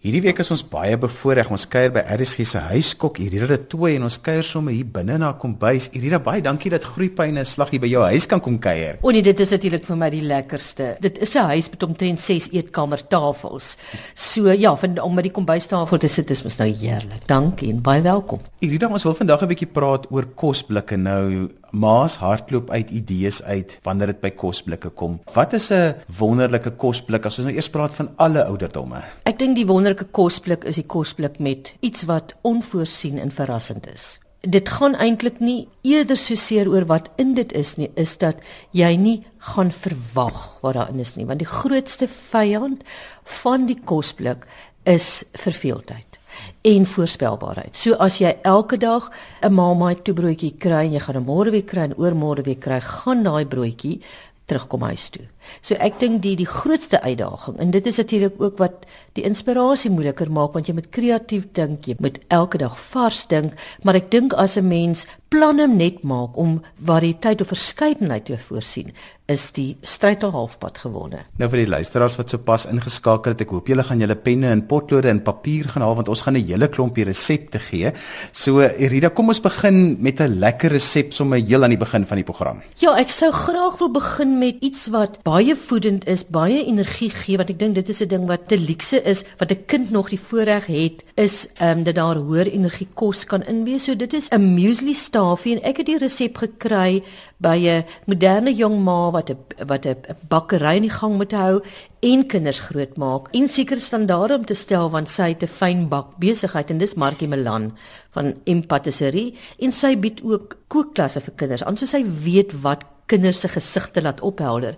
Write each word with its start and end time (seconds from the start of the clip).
Hierdie 0.00 0.22
week 0.24 0.38
is 0.40 0.48
ons 0.48 0.62
baie 0.64 0.94
bevoorreg. 0.96 1.50
Ons 1.52 1.66
kuier 1.68 1.90
by 1.92 2.00
RSG 2.14 2.46
se 2.48 2.60
huiskok 2.70 3.18
Irida 3.20 3.44
de 3.50 3.58
Tooi 3.68 3.98
en 3.98 4.06
ons 4.06 4.14
kuier 4.24 4.46
sommer 4.48 4.72
hier 4.72 4.86
binne 4.88 5.18
na 5.20 5.34
kombuis. 5.36 5.90
Irida, 5.92 6.16
baie 6.24 6.40
dankie 6.40 6.72
dat 6.72 6.86
Groepyne 6.88 7.42
'n 7.42 7.44
slag 7.44 7.68
hier 7.68 7.82
by 7.82 7.90
jou 7.92 8.06
huis 8.08 8.26
kan 8.26 8.40
kom 8.40 8.56
kuier. 8.58 8.96
O 9.02 9.10
nee, 9.10 9.20
dit 9.20 9.40
is 9.40 9.50
natuurlik 9.50 9.84
vir 9.84 9.96
my 9.96 10.08
die 10.08 10.22
lekkerste. 10.22 10.96
Dit 11.00 11.18
is 11.18 11.36
'n 11.36 11.44
huis 11.52 11.68
met 11.68 11.82
omtrent 11.82 12.18
6 12.20 12.48
eetkamertafels. 12.48 13.76
So 14.14 14.50
ja, 14.50 14.74
van, 14.74 14.98
om 15.00 15.14
met 15.14 15.24
die 15.24 15.32
kombuistafel 15.32 15.98
te 15.98 16.08
sit 16.08 16.30
is 16.30 16.42
mos 16.44 16.56
nou 16.56 16.68
heerlik. 16.68 17.26
Dankie 17.26 17.68
en 17.68 17.82
baie 17.82 18.00
welkom. 18.00 18.40
Irida, 18.60 18.88
ons 18.88 19.02
wil 19.02 19.14
vandag 19.14 19.42
'n 19.42 19.48
bietjie 19.48 19.68
praat 19.68 20.06
oor 20.10 20.24
kosblikke. 20.34 20.96
Nou 20.96 21.50
Maas 21.70 22.16
hardloop 22.18 22.70
uit 22.70 22.90
idees 22.90 23.42
uit 23.42 23.76
wanneer 23.86 24.10
dit 24.10 24.20
by 24.20 24.30
kosblikke 24.34 24.90
kom. 24.90 25.20
Wat 25.34 25.52
is 25.52 25.70
'n 25.70 25.94
wonderlike 26.18 26.70
kosblik 26.70 27.26
as 27.26 27.38
ons 27.38 27.46
nou 27.46 27.54
eers 27.54 27.70
praat 27.70 27.94
van 27.94 28.10
alle 28.16 28.44
ouderdomme? 28.44 29.02
Ek 29.24 29.38
dink 29.38 29.56
die 29.56 29.66
wonderlike 29.66 30.10
kosblik 30.10 30.64
is 30.64 30.74
die 30.74 30.86
kosblik 30.86 31.38
met 31.38 31.74
iets 31.80 32.04
wat 32.04 32.34
onvoorsien 32.42 33.18
en 33.18 33.30
verrassend 33.30 33.86
is. 33.92 34.18
Dit 34.40 34.68
gaan 34.68 34.94
eintlik 34.94 35.40
nie 35.40 35.68
eerder 35.82 36.16
so 36.16 36.34
seer 36.34 36.68
oor 36.68 36.86
wat 36.86 37.10
in 37.16 37.34
dit 37.34 37.52
is 37.52 37.76
nie, 37.76 37.90
is 37.94 38.16
dat 38.16 38.36
jy 38.70 38.96
nie 38.96 39.24
gaan 39.38 39.70
verwag 39.70 40.58
wat 40.62 40.74
daarin 40.74 40.98
is 40.98 41.14
nie, 41.16 41.26
want 41.26 41.38
die 41.38 41.48
grootste 41.48 42.08
vyand 42.08 42.82
van 43.24 43.66
die 43.66 43.80
kosblik 43.84 44.46
is 44.84 45.24
verveeldheid 45.32 46.19
en 46.62 46.86
voorspelbaarheid. 46.86 47.76
So 47.76 47.94
as 47.94 48.18
jy 48.18 48.36
elke 48.42 48.76
dag 48.78 49.10
'n 49.42 49.52
maalmaai 49.52 50.02
toebroodjie 50.02 50.54
kry 50.58 50.84
en 50.86 50.92
jy 50.92 51.00
gaan 51.00 51.16
'n 51.16 51.24
môre 51.24 51.50
weer 51.50 51.64
kry 51.64 51.82
en 51.82 51.94
oormôre 51.94 52.42
weer 52.44 52.58
kry, 52.58 52.80
gaan 52.80 53.22
daai 53.22 53.44
broodjie 53.44 54.00
terugkom 54.46 54.82
huis 54.82 55.08
toe. 55.08 55.26
So 55.60 55.74
ek 55.74 55.98
dink 56.00 56.22
die 56.22 56.36
die 56.36 56.48
grootste 56.48 57.02
uitdaging 57.02 57.58
en 57.58 57.70
dit 57.70 57.86
is 57.86 57.96
natuurlik 57.96 58.40
ook 58.40 58.58
wat 58.58 58.86
die 59.18 59.24
inspirasie 59.26 59.90
moeiliker 59.90 60.30
maak 60.30 60.54
want 60.54 60.68
jy 60.68 60.74
moet 60.74 60.90
kreatief 60.90 61.48
dink, 61.52 61.86
jy 61.86 61.96
moet 61.98 62.18
elke 62.28 62.58
dag 62.58 62.78
vars 62.90 63.26
dink, 63.26 63.56
maar 63.82 63.94
ek 63.94 64.10
dink 64.10 64.32
as 64.34 64.56
'n 64.56 64.68
mens 64.68 65.06
planne 65.30 65.68
net 65.70 66.02
maak 66.02 66.36
om 66.42 66.58
variëteit 66.82 67.40
of 67.40 67.52
verskeidenheid 67.52 68.24
te 68.26 68.38
voorsien, 68.38 68.90
is 69.30 69.44
die 69.54 69.76
stryd 69.86 70.24
al 70.26 70.32
halfpad 70.34 70.80
gewonne. 70.82 71.20
Nou 71.38 71.48
vir 71.52 71.62
die 71.62 71.70
luisteraars 71.70 72.16
wat 72.18 72.32
sopas 72.34 72.66
ingeskakel 72.66 73.36
het, 73.36 73.44
ek 73.44 73.52
hoop 73.54 73.70
julle 73.70 73.84
gaan 73.86 74.02
julle 74.02 74.16
penne 74.18 74.50
en 74.50 74.64
potlode 74.66 75.08
en 75.12 75.22
papier 75.22 75.68
gaan 75.70 75.84
haal 75.86 75.94
want 76.00 76.10
ons 76.10 76.22
gaan 76.26 76.34
'n 76.34 76.46
hele 76.48 76.68
klompie 76.68 77.04
resepte 77.04 77.58
gee. 77.58 77.92
So 78.32 78.60
Erida, 78.60 79.08
kom 79.10 79.28
ons 79.28 79.40
begin 79.40 80.02
met 80.02 80.20
'n 80.20 80.40
lekker 80.40 80.72
resep 80.72 81.12
sommer 81.12 81.38
heel 81.38 81.62
aan 81.62 81.70
die 81.70 81.78
begin 81.78 82.04
van 82.04 82.16
die 82.16 82.24
program. 82.24 82.62
Ja, 82.76 82.96
ek 82.98 83.10
sou 83.10 83.30
graag 83.30 83.78
wil 83.78 83.90
begin 83.90 84.38
met 84.38 84.56
iets 84.60 84.88
wat 84.88 85.22
baie 85.22 85.39
voedend 85.56 86.04
is, 86.10 86.20
baie 86.26 86.64
energie 86.66 87.08
gee 87.14 87.38
want 87.40 87.48
ek 87.52 87.58
dink 87.60 87.76
dit 87.78 87.88
is 87.88 88.00
'n 88.02 88.08
ding 88.08 88.26
wat 88.28 88.48
te 88.48 88.58
luukse 88.58 88.98
is 89.12 89.22
wat 89.38 89.52
'n 89.52 89.64
kind 89.66 89.90
nog 89.90 90.10
die 90.10 90.20
voorreg 90.20 90.66
het 90.66 91.04
is 91.16 91.46
ehm 91.56 91.78
um, 91.78 91.84
dat 91.84 91.94
daar 91.94 92.16
hoër 92.16 92.46
energie 92.46 92.88
kos 92.94 93.24
kan 93.24 93.42
inwees. 93.42 93.84
So 93.84 93.94
dit 93.94 94.12
is 94.12 94.28
'n 94.28 94.54
muesli 94.54 94.94
stafie 94.94 95.56
en 95.56 95.62
ek 95.62 95.76
het 95.76 95.86
die 95.86 95.98
resep 95.98 96.36
gekry 96.36 97.02
by 97.38 97.56
'n 97.56 97.84
moderne 98.06 98.54
jong 98.54 98.84
ma 98.84 99.10
wat 99.10 99.30
'n 99.30 99.38
wat 99.66 99.86
'n 99.86 99.96
bakkery 100.28 100.76
in 100.76 100.82
die 100.82 100.98
gang 101.00 101.16
moet 101.16 101.32
hou 101.32 101.62
en 102.00 102.26
kinders 102.26 102.60
grootmaak 102.60 103.28
en 103.32 103.48
seker 103.48 103.80
standaarde 103.80 104.34
om 104.34 104.44
te 104.44 104.54
stel 104.54 104.90
want 104.90 105.08
sy 105.08 105.28
het 105.28 105.42
'n 105.42 105.46
fyn 105.46 105.88
bak 105.88 106.18
besigheid 106.18 106.70
en 106.70 106.78
dis 106.78 106.94
Markie 106.94 107.28
Melan 107.28 107.72
van 108.10 108.34
Empatisserie 108.44 109.34
en 109.58 109.72
sy 109.72 109.96
bied 109.96 110.20
ook 110.22 110.56
kookklasse 110.68 111.20
vir 111.20 111.34
kinders. 111.36 111.64
Ons 111.64 111.82
sê 111.82 111.86
sy 111.86 112.04
weet 112.24 112.52
wat 112.62 112.84
kinders 113.06 113.40
se 113.40 113.48
gesigte 113.48 114.02
laat 114.02 114.20
ophelder. 114.20 114.76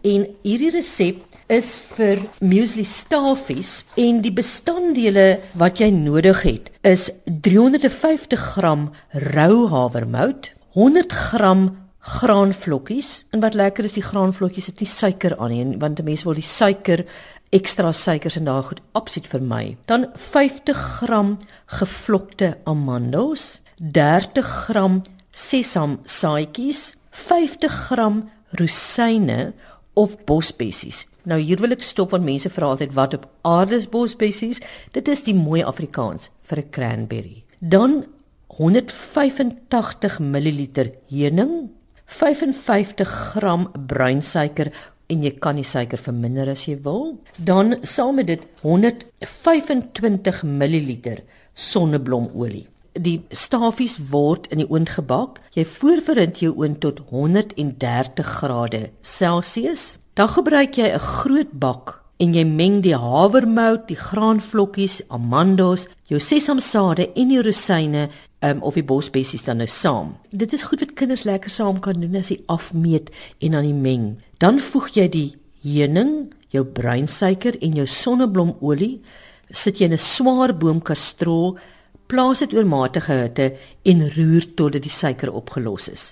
En 0.00 0.22
hierdie 0.46 0.70
resep 0.72 1.18
is 1.52 1.74
vir 1.96 2.22
muesli 2.40 2.86
stafies 2.88 3.82
en 4.00 4.22
die 4.24 4.32
bestanddele 4.32 5.40
wat 5.60 5.82
jy 5.82 5.90
nodig 5.92 6.40
het 6.46 6.70
is 6.86 7.10
350 7.26 8.46
gram 8.54 8.88
rou 9.34 9.66
havermout, 9.68 10.52
100 10.78 11.12
gram 11.12 11.66
graanvlokkies. 12.00 13.26
En 13.34 13.42
wat 13.44 13.58
lekker 13.58 13.84
is 13.84 13.98
die 13.98 14.06
graanvlokkies 14.06 14.70
het 14.70 14.80
nie 14.80 14.88
suiker 14.88 15.36
aan 15.36 15.52
nie 15.52 15.76
want 15.82 16.00
mense 16.06 16.24
wil 16.24 16.38
die 16.38 16.46
suiker 16.46 17.04
ekstra 17.52 17.92
suikers 17.92 18.38
en 18.38 18.48
daai 18.48 18.62
goed 18.70 18.80
absoluut 18.96 19.28
vermy. 19.28 19.64
Dan 19.90 20.08
50 20.16 20.80
gram 21.00 21.36
gevlokte 21.76 22.54
amandos, 22.64 23.58
30 23.76 24.48
gram 24.70 25.02
sesamsaaitjies, 25.36 26.94
50 27.10 27.80
gram 27.90 28.22
rosyne 28.58 29.52
of 29.94 30.16
bosbessies. 30.26 31.06
Nou 31.28 31.40
hier 31.40 31.60
wil 31.60 31.74
ek 31.76 31.84
stop 31.84 32.14
want 32.14 32.24
mense 32.24 32.50
vra 32.52 32.72
altyd 32.72 32.94
wat 32.96 33.16
op 33.18 33.26
aarde 33.48 33.76
is 33.80 33.88
bosbessies? 33.90 34.62
Dit 34.94 35.08
is 35.08 35.24
die 35.26 35.36
mooi 35.36 35.62
Afrikaans 35.62 36.30
vir 36.48 36.58
'n 36.58 36.70
cranberry. 36.70 37.44
Dan 37.60 38.06
185 38.58 40.18
ml 40.20 40.66
heuning, 41.08 41.70
55 42.06 43.08
gram 43.08 43.70
bruinsuiker 43.86 44.72
en 45.08 45.22
jy 45.22 45.30
kan 45.38 45.56
die 45.56 45.64
suiker 45.64 45.98
verminder 45.98 46.48
as 46.48 46.66
jy 46.66 46.76
wil. 46.82 47.18
Dan 47.36 47.78
saam 47.82 48.14
met 48.16 48.26
dit 48.26 48.42
125 48.62 50.42
ml 50.44 51.18
sonneblomolie 51.54 52.68
die 52.92 53.20
stafies 53.30 53.98
word 54.10 54.46
in 54.50 54.62
die 54.62 54.68
oond 54.70 54.90
gebak. 54.90 55.40
Jy 55.54 55.64
voorverhit 55.64 56.42
jou 56.42 56.52
oond 56.56 56.80
tot 56.80 57.00
130 57.10 58.26
grade 58.40 58.90
Celsius. 59.02 59.96
Dan 60.14 60.28
gebruik 60.28 60.76
jy 60.76 60.90
'n 60.92 60.98
groot 60.98 61.52
bak 61.52 62.00
en 62.20 62.34
jy 62.34 62.44
meng 62.44 62.82
die 62.82 62.96
havermout, 62.96 63.88
die 63.88 63.96
graanvlokkies, 63.96 65.00
amandos, 65.08 65.86
jou 66.10 66.20
sesamsade 66.20 67.08
en 67.16 67.28
die 67.28 67.40
rosyne 67.42 68.08
um, 68.42 68.62
of 68.62 68.74
die 68.74 68.84
bosbessies 68.84 69.46
dan 69.46 69.56
nou 69.56 69.68
saam. 69.70 70.16
Dit 70.30 70.52
is 70.52 70.66
goed 70.68 70.80
wat 70.80 70.94
kinders 70.94 71.24
lekker 71.24 71.50
saam 71.50 71.80
kan 71.80 72.00
doen 72.00 72.16
as 72.16 72.28
jy 72.28 72.42
afmeet 72.46 73.10
en 73.40 73.56
dan 73.56 73.64
die 73.64 73.74
meng. 73.74 74.18
Dan 74.38 74.60
voeg 74.60 74.90
jy 74.96 75.08
die 75.08 75.36
heuning, 75.64 76.32
jou 76.52 76.64
bruinsuiker 76.64 77.56
en 77.62 77.76
jou 77.80 77.86
sonneblomolie 77.86 79.00
sit 79.50 79.80
jy 79.80 79.88
in 79.88 79.92
'n 79.92 79.98
swaar 79.98 80.52
boomkastrol 80.54 81.58
Plaas 82.10 82.40
dit 82.42 82.54
oor 82.58 82.66
matige 82.66 83.14
hitte 83.14 83.52
en 83.86 84.00
roer 84.16 84.46
totdat 84.58 84.82
die 84.82 84.90
suiker 84.90 85.30
opgelos 85.30 85.86
is. 85.92 86.08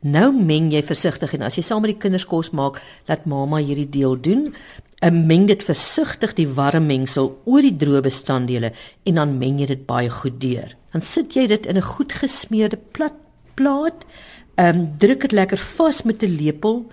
Nou 0.00 0.30
meng 0.32 0.70
jy 0.72 0.80
versigtig 0.86 1.34
en 1.36 1.44
as 1.44 1.58
jy 1.58 1.64
saam 1.66 1.82
met 1.84 1.92
die 1.92 2.00
kinders 2.00 2.24
kos 2.30 2.52
maak, 2.56 2.78
laat 3.10 3.26
mamma 3.28 3.60
hierdie 3.60 3.90
deel 3.92 4.16
doen. 4.16 4.46
En 5.04 5.26
meng 5.28 5.44
dit 5.50 5.64
versigtig 5.66 6.32
die 6.38 6.48
warm 6.56 6.86
mengsel 6.88 7.34
oor 7.44 7.66
die 7.66 7.74
droë 7.76 8.00
bestanddele 8.06 8.72
en 9.04 9.20
dan 9.20 9.36
meng 9.42 9.60
jy 9.60 9.68
dit 9.74 9.84
baie 9.86 10.08
goed 10.08 10.40
deur. 10.40 10.72
Dan 10.94 11.04
sit 11.04 11.36
jy 11.36 11.46
dit 11.50 11.66
in 11.66 11.76
'n 11.76 11.90
goed 11.94 12.12
gesmeerde 12.12 12.78
plat 12.92 13.18
plaat. 13.54 14.06
Ehm 14.56 14.76
um, 14.76 14.98
druk 14.98 15.20
dit 15.20 15.32
lekker 15.32 15.58
vas 15.58 16.02
met 16.02 16.22
'n 16.22 16.36
lepel 16.40 16.86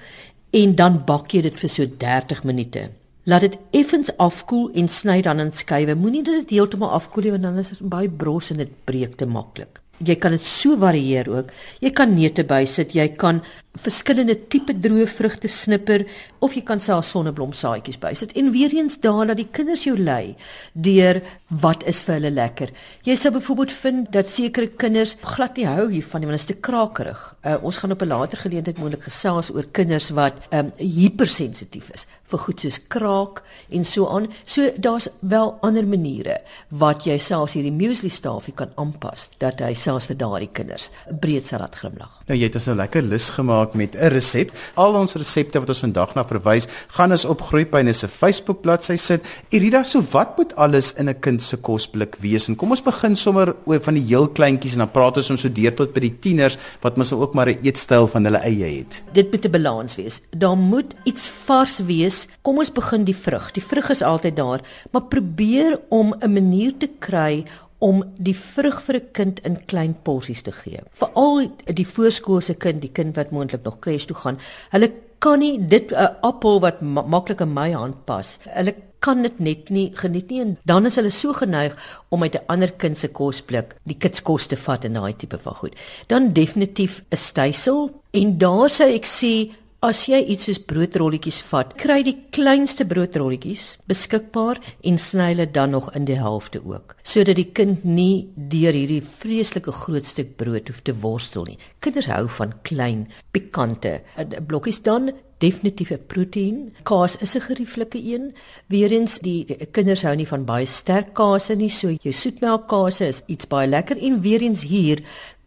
en 0.52 0.76
dan 0.76 1.06
bak 1.06 1.32
jy 1.32 1.42
dit 1.42 1.60
vir 1.60 1.70
so 1.70 1.86
30 1.86 2.44
minute. 2.44 2.90
Laat 3.24 3.42
dit 3.42 3.58
effens 3.72 4.10
afkoel 4.18 4.72
en 4.80 4.88
sny 4.88 5.20
dan 5.22 5.40
in 5.44 5.52
skywe. 5.52 5.96
Moenie 6.00 6.24
dit 6.24 6.56
heeltemal 6.56 6.96
afkoel 6.96 7.28
nie 7.28 7.36
want 7.36 7.44
dan 7.50 7.60
is 7.60 7.76
dit 7.76 7.86
baie 7.92 8.10
bros 8.10 8.52
en 8.54 8.64
dit 8.64 8.72
breek 8.88 9.20
te 9.20 9.28
maklik. 9.28 9.82
Jy 10.00 10.16
kan 10.16 10.32
dit 10.32 10.44
so 10.44 10.78
varieer 10.80 11.28
ook. 11.28 11.50
Jy 11.84 11.90
kan 11.92 12.14
neute 12.16 12.46
bysit, 12.48 12.94
jy 12.96 13.10
kan 13.20 13.42
verskillende 13.80 14.38
tipe 14.52 14.72
droë 14.72 15.06
vrugte 15.12 15.50
snipper 15.52 16.06
of 16.44 16.56
jy 16.56 16.64
kan 16.68 16.80
self 16.84 17.10
sonneblomsaadjies 17.10 18.00
bysit. 18.00 18.32
En 18.40 18.54
weer 18.56 18.72
eens 18.78 18.96
daar 19.04 19.28
dat 19.28 19.42
die 19.42 19.50
kinders 19.52 19.84
jou 19.84 19.98
lei 20.00 20.38
deur 20.74 21.20
wat 21.64 21.84
is 21.92 22.00
vir 22.08 22.16
hulle 22.16 22.32
lekker. 22.32 22.72
Jy 23.04 23.18
sou 23.20 23.34
byvoorbeeld 23.36 23.76
vind 23.82 24.10
dat 24.16 24.32
sekere 24.32 24.72
kinders 24.80 25.18
glad 25.36 25.60
nie 25.60 25.68
hou 25.68 25.90
hiervan 25.92 26.24
nie 26.24 26.32
want 26.32 26.40
dit 26.40 26.48
is 26.48 26.54
te 26.54 26.60
krakerig. 26.64 27.20
Uh, 27.44 27.58
ons 27.60 27.78
gaan 27.84 27.92
op 27.92 28.02
'n 28.02 28.08
later 28.16 28.40
geleentheid 28.40 28.80
moontlik 28.80 29.04
gesels 29.04 29.52
oor 29.52 29.68
kinders 29.72 30.10
wat 30.16 30.40
um, 30.56 30.72
hypersensitief 30.80 31.92
is 31.92 32.08
vir 32.30 32.44
goed 32.46 32.64
soos 32.64 32.80
kraak 32.88 33.44
en 33.70 33.86
so 33.86 34.08
aan. 34.08 34.30
So 34.46 34.72
daar's 34.78 35.10
wel 35.20 35.58
ander 35.66 35.88
maniere 35.88 36.40
wat 36.70 37.06
jy 37.08 37.18
selfs 37.18 37.58
hierdie 37.58 37.76
muesli 37.76 38.10
stafie 38.14 38.54
kan 38.54 38.74
aanpas 38.78 39.30
dat 39.42 39.62
hy 39.66 39.74
selfs 39.74 40.10
vir 40.12 40.22
daardie 40.22 40.54
kinders 40.54 40.90
breed 41.10 41.48
sal 41.48 41.64
laat 41.66 41.76
glimlag. 41.80 42.19
Nou 42.30 42.38
jy 42.38 42.46
het 42.46 42.60
ons 42.60 42.68
nou 42.70 42.76
lekker 42.78 43.08
lus 43.10 43.28
gemaak 43.34 43.74
met 43.74 43.96
'n 43.98 44.12
resep. 44.14 44.52
Al 44.78 44.94
ons 44.94 45.16
resepte 45.18 45.60
wat 45.60 45.70
ons 45.70 45.80
vandag 45.82 46.14
na 46.14 46.24
verwys, 46.24 46.68
gaan 46.94 47.12
ons 47.12 47.26
op 47.26 47.42
Groeipyne 47.42 47.94
se 47.94 48.08
Facebook 48.08 48.62
bladsy 48.62 48.98
sit. 48.98 49.26
Irida, 49.50 49.84
so 49.84 50.02
wat 50.12 50.38
moet 50.38 50.56
alles 50.56 50.94
in 50.94 51.10
'n 51.10 51.20
kind 51.20 51.42
se 51.42 51.58
kosblik 51.58 52.16
wees? 52.20 52.48
En 52.48 52.56
kom 52.56 52.70
ons 52.70 52.84
begin 52.84 53.16
sommer 53.16 53.56
oor 53.66 53.80
van 53.82 53.94
die 53.96 54.04
heel 54.04 54.28
kleintjies 54.28 54.74
en 54.74 54.80
dan 54.80 54.92
praat 54.92 55.18
ons 55.18 55.30
om 55.30 55.38
so 55.38 55.50
deur 55.50 55.74
tot 55.74 55.94
by 55.94 56.00
die 56.00 56.20
tieners 56.20 56.58
wat 56.82 56.98
mos 56.98 57.12
ook 57.12 57.34
maar 57.34 57.50
'n 57.50 57.58
eetstyl 57.64 58.08
van 58.08 58.24
hulle 58.24 58.38
eie 58.38 58.78
het. 58.78 59.02
Dit 59.14 59.32
moet 59.32 59.46
'n 59.46 59.52
balans 59.52 59.96
wees. 59.96 60.22
Daar 60.30 60.58
moet 60.58 60.94
iets 61.06 61.30
vars 61.30 61.80
wees. 61.80 62.28
Kom 62.44 62.58
ons 62.60 62.72
begin 62.72 63.04
die 63.06 63.16
vrug. 63.16 63.52
Die 63.52 63.64
vrug 63.64 63.90
is 63.90 64.02
altyd 64.04 64.36
daar, 64.36 64.62
maar 64.92 65.04
probeer 65.04 65.80
om 65.90 66.14
'n 66.20 66.34
manier 66.34 66.74
te 66.78 66.90
kry 67.00 67.46
om 67.80 68.04
die 68.18 68.36
vrug 68.36 68.82
vir 68.82 68.96
'n 68.96 69.12
kind 69.12 69.40
in 69.40 69.66
klein 69.66 69.96
porsies 70.04 70.42
te 70.42 70.52
gee. 70.52 70.80
Veral 70.92 71.52
die 71.66 71.88
voorskoolse 71.88 72.54
kind, 72.54 72.82
die 72.82 72.92
kind 72.92 73.16
wat 73.16 73.32
moontlik 73.32 73.64
nog 73.64 73.80
kres 73.80 74.06
toe 74.06 74.16
gaan, 74.16 74.40
hulle 74.70 74.92
kan 75.20 75.40
nie 75.40 75.68
dit 75.68 75.92
'n 75.92 76.16
appel 76.22 76.60
wat 76.60 76.82
maklik 76.82 77.42
in 77.42 77.54
my 77.54 77.72
hand 77.72 78.06
pas. 78.06 78.40
Hulle 78.44 78.76
kan 79.00 79.22
dit 79.22 79.40
net 79.40 79.70
nie 79.70 79.92
geniet 79.96 80.30
nie 80.30 80.42
en 80.42 80.58
dan 80.66 80.86
is 80.86 80.96
hulle 80.96 81.12
so 81.12 81.34
geneig 81.34 81.76
om 82.10 82.24
uit 82.24 82.36
'n 82.36 82.48
ander 82.48 82.72
kind 82.72 82.98
se 82.98 83.08
kosblik 83.08 83.76
die 83.84 83.98
kitskos 83.98 84.48
te 84.48 84.58
vat 84.58 84.86
en 84.86 84.94
daai 84.94 85.14
tipe 85.14 85.38
van 85.38 85.56
goed. 85.56 85.76
Dan 86.08 86.34
definitief 86.34 87.04
'n 87.12 87.16
stysel 87.18 88.02
en 88.12 88.38
daar 88.38 88.70
sou 88.70 88.90
ek 88.90 89.06
sê 89.06 89.52
As 89.80 90.02
jy 90.12 90.18
iets 90.34 90.50
soos 90.50 90.58
broodrolletjies 90.68 91.38
vat, 91.48 91.70
kry 91.80 92.02
die 92.04 92.18
kleinste 92.36 92.84
broodrolletjies 92.84 93.78
beskikbaar 93.88 94.60
en 94.84 94.98
sny 95.00 95.30
hulle 95.30 95.46
dan 95.56 95.72
nog 95.72 95.88
in 95.96 96.04
die 96.10 96.18
helfte 96.20 96.60
ook, 96.68 96.98
sodat 97.00 97.40
die 97.40 97.48
kind 97.56 97.86
nie 97.88 98.28
deur 98.36 98.76
hierdie 98.76 99.00
vreeslike 99.00 99.72
groot 99.78 100.10
stuk 100.10 100.36
brood 100.42 100.68
hoef 100.68 100.84
te 100.84 100.98
worstel 101.06 101.48
nie. 101.48 101.56
Kinders 101.80 102.12
hou 102.12 102.26
van 102.42 102.52
klein, 102.68 103.08
pikante 103.32 104.02
eh, 104.20 104.28
blokkies 104.44 104.84
dan 104.84 105.14
definitief 105.40 105.96
'n 105.96 106.04
proteïen. 106.12 106.76
Kaas 106.84 107.16
is 107.24 107.36
'n 107.36 107.48
gerieflike 107.48 108.04
een. 108.04 108.34
Weerens 108.68 109.20
die, 109.20 109.46
die 109.46 109.66
kinders 109.72 110.04
hou 110.04 110.16
nie 110.16 110.28
van 110.28 110.44
baie 110.44 110.66
sterk 110.66 111.14
kaas 111.14 111.48
nie, 111.56 111.70
so 111.70 111.88
jou 111.88 112.12
soetmelkkaas 112.12 113.02
is 113.02 113.22
iets 113.28 113.48
baie 113.48 113.68
lekker 113.68 113.98
en 113.98 114.22
weerens 114.22 114.62
hier 114.64 115.00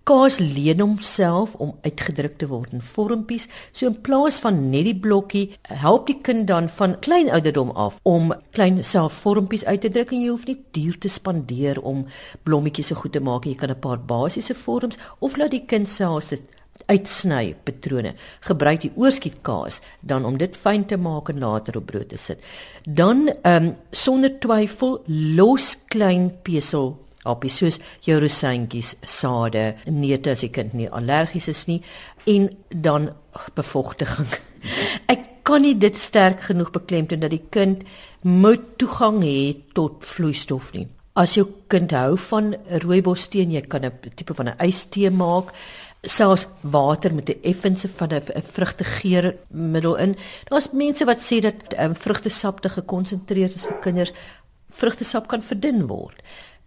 Kaas 0.02 0.40
leen 0.42 0.80
homself 0.80 1.52
om 1.62 1.76
uitgedruk 1.84 2.38
te 2.38 2.48
word 2.50 2.72
in 2.74 2.80
vormpies. 2.82 3.44
So 3.70 3.86
in 3.86 4.00
plaas 4.02 4.40
van 4.42 4.56
net 4.72 4.88
die 4.88 4.96
blokkie, 4.98 5.44
help 5.70 6.08
die 6.10 6.16
kind 6.26 6.48
dan 6.48 6.66
van 6.74 6.96
klein 7.06 7.30
ouderdom 7.30 7.70
af 7.78 8.00
om 8.02 8.32
klein 8.50 8.82
selfvormpies 8.82 9.62
uit 9.64 9.84
te 9.84 9.92
druk 9.94 10.10
en 10.10 10.24
jy 10.24 10.32
hoef 10.32 10.48
nie 10.48 10.58
duur 10.74 10.98
te 10.98 11.12
spandeer 11.12 11.78
om 11.86 12.02
blommetjies 12.42 12.90
so 12.90 12.98
goed 12.98 13.14
te 13.14 13.22
maak. 13.22 13.46
Jy 13.46 13.54
kan 13.54 13.70
'n 13.70 13.78
paar 13.78 14.00
basiese 14.00 14.54
vorms 14.54 14.98
of 15.20 15.36
laat 15.36 15.54
die 15.54 15.66
kind 15.66 15.88
self 15.88 16.24
sit 16.24 16.50
uitsny 16.86 17.54
patrone. 17.64 18.14
Gebruik 18.40 18.80
die 18.80 18.92
oorskietkaas 18.96 19.80
dan 20.00 20.24
om 20.24 20.38
dit 20.38 20.56
fyn 20.56 20.84
te 20.84 20.96
maak 20.96 21.28
en 21.28 21.38
later 21.38 21.76
op 21.76 21.86
brood 21.86 22.08
te 22.08 22.16
sit. 22.16 22.42
Dan 22.84 23.28
ehm 23.42 23.64
um, 23.64 23.74
sonder 23.90 24.38
twyfel 24.40 25.02
los 25.06 25.76
klein 25.86 26.32
pesel 26.42 26.98
Appie 27.24 27.50
soos 27.50 27.78
jou 28.02 28.18
rosientjies, 28.20 28.96
sade, 29.06 29.76
neute 29.86 30.30
as 30.30 30.40
die 30.42 30.50
kind 30.50 30.74
nie 30.74 30.88
allergies 30.90 31.48
is 31.48 31.66
nie 31.68 31.82
en 32.26 32.48
dan 32.70 33.12
bevochtiging. 33.54 34.26
Ek 35.12 35.28
kan 35.46 35.62
nie 35.62 35.74
dit 35.78 35.96
sterk 35.98 36.42
genoeg 36.48 36.72
beklemtoon 36.74 37.22
dat 37.22 37.34
die 37.34 37.44
kind 37.50 37.84
moet 38.22 38.74
toegang 38.78 39.22
hê 39.22 39.54
tot 39.74 40.04
vloeistof 40.06 40.72
nie. 40.74 40.88
As 41.18 41.34
jou 41.36 41.44
kind 41.68 41.92
hou 41.92 42.16
van 42.30 42.54
rooibosteen, 42.82 43.52
jy 43.52 43.60
kan 43.68 43.84
'n 43.84 43.92
tipe 44.16 44.34
van 44.34 44.48
'n 44.48 44.58
ystee 44.58 45.10
maak 45.10 45.52
selfs 46.02 46.46
water 46.60 47.14
met 47.14 47.28
'n 47.28 47.42
effense 47.42 47.88
van 47.88 48.08
'n 48.12 48.22
vrugtegeurmiddel 48.52 49.96
in. 49.96 50.16
Daar's 50.48 50.70
mense 50.72 51.04
wat 51.04 51.18
sê 51.18 51.40
dat 51.40 51.78
um, 51.78 51.94
vrugtesap 51.94 52.60
te 52.60 52.68
gekonsentreerd 52.68 53.54
is 53.54 53.66
vir 53.66 53.78
kinders. 53.80 54.12
Vrugtesap 54.70 55.26
kan 55.26 55.42
verdun 55.42 55.86
word. 55.86 56.22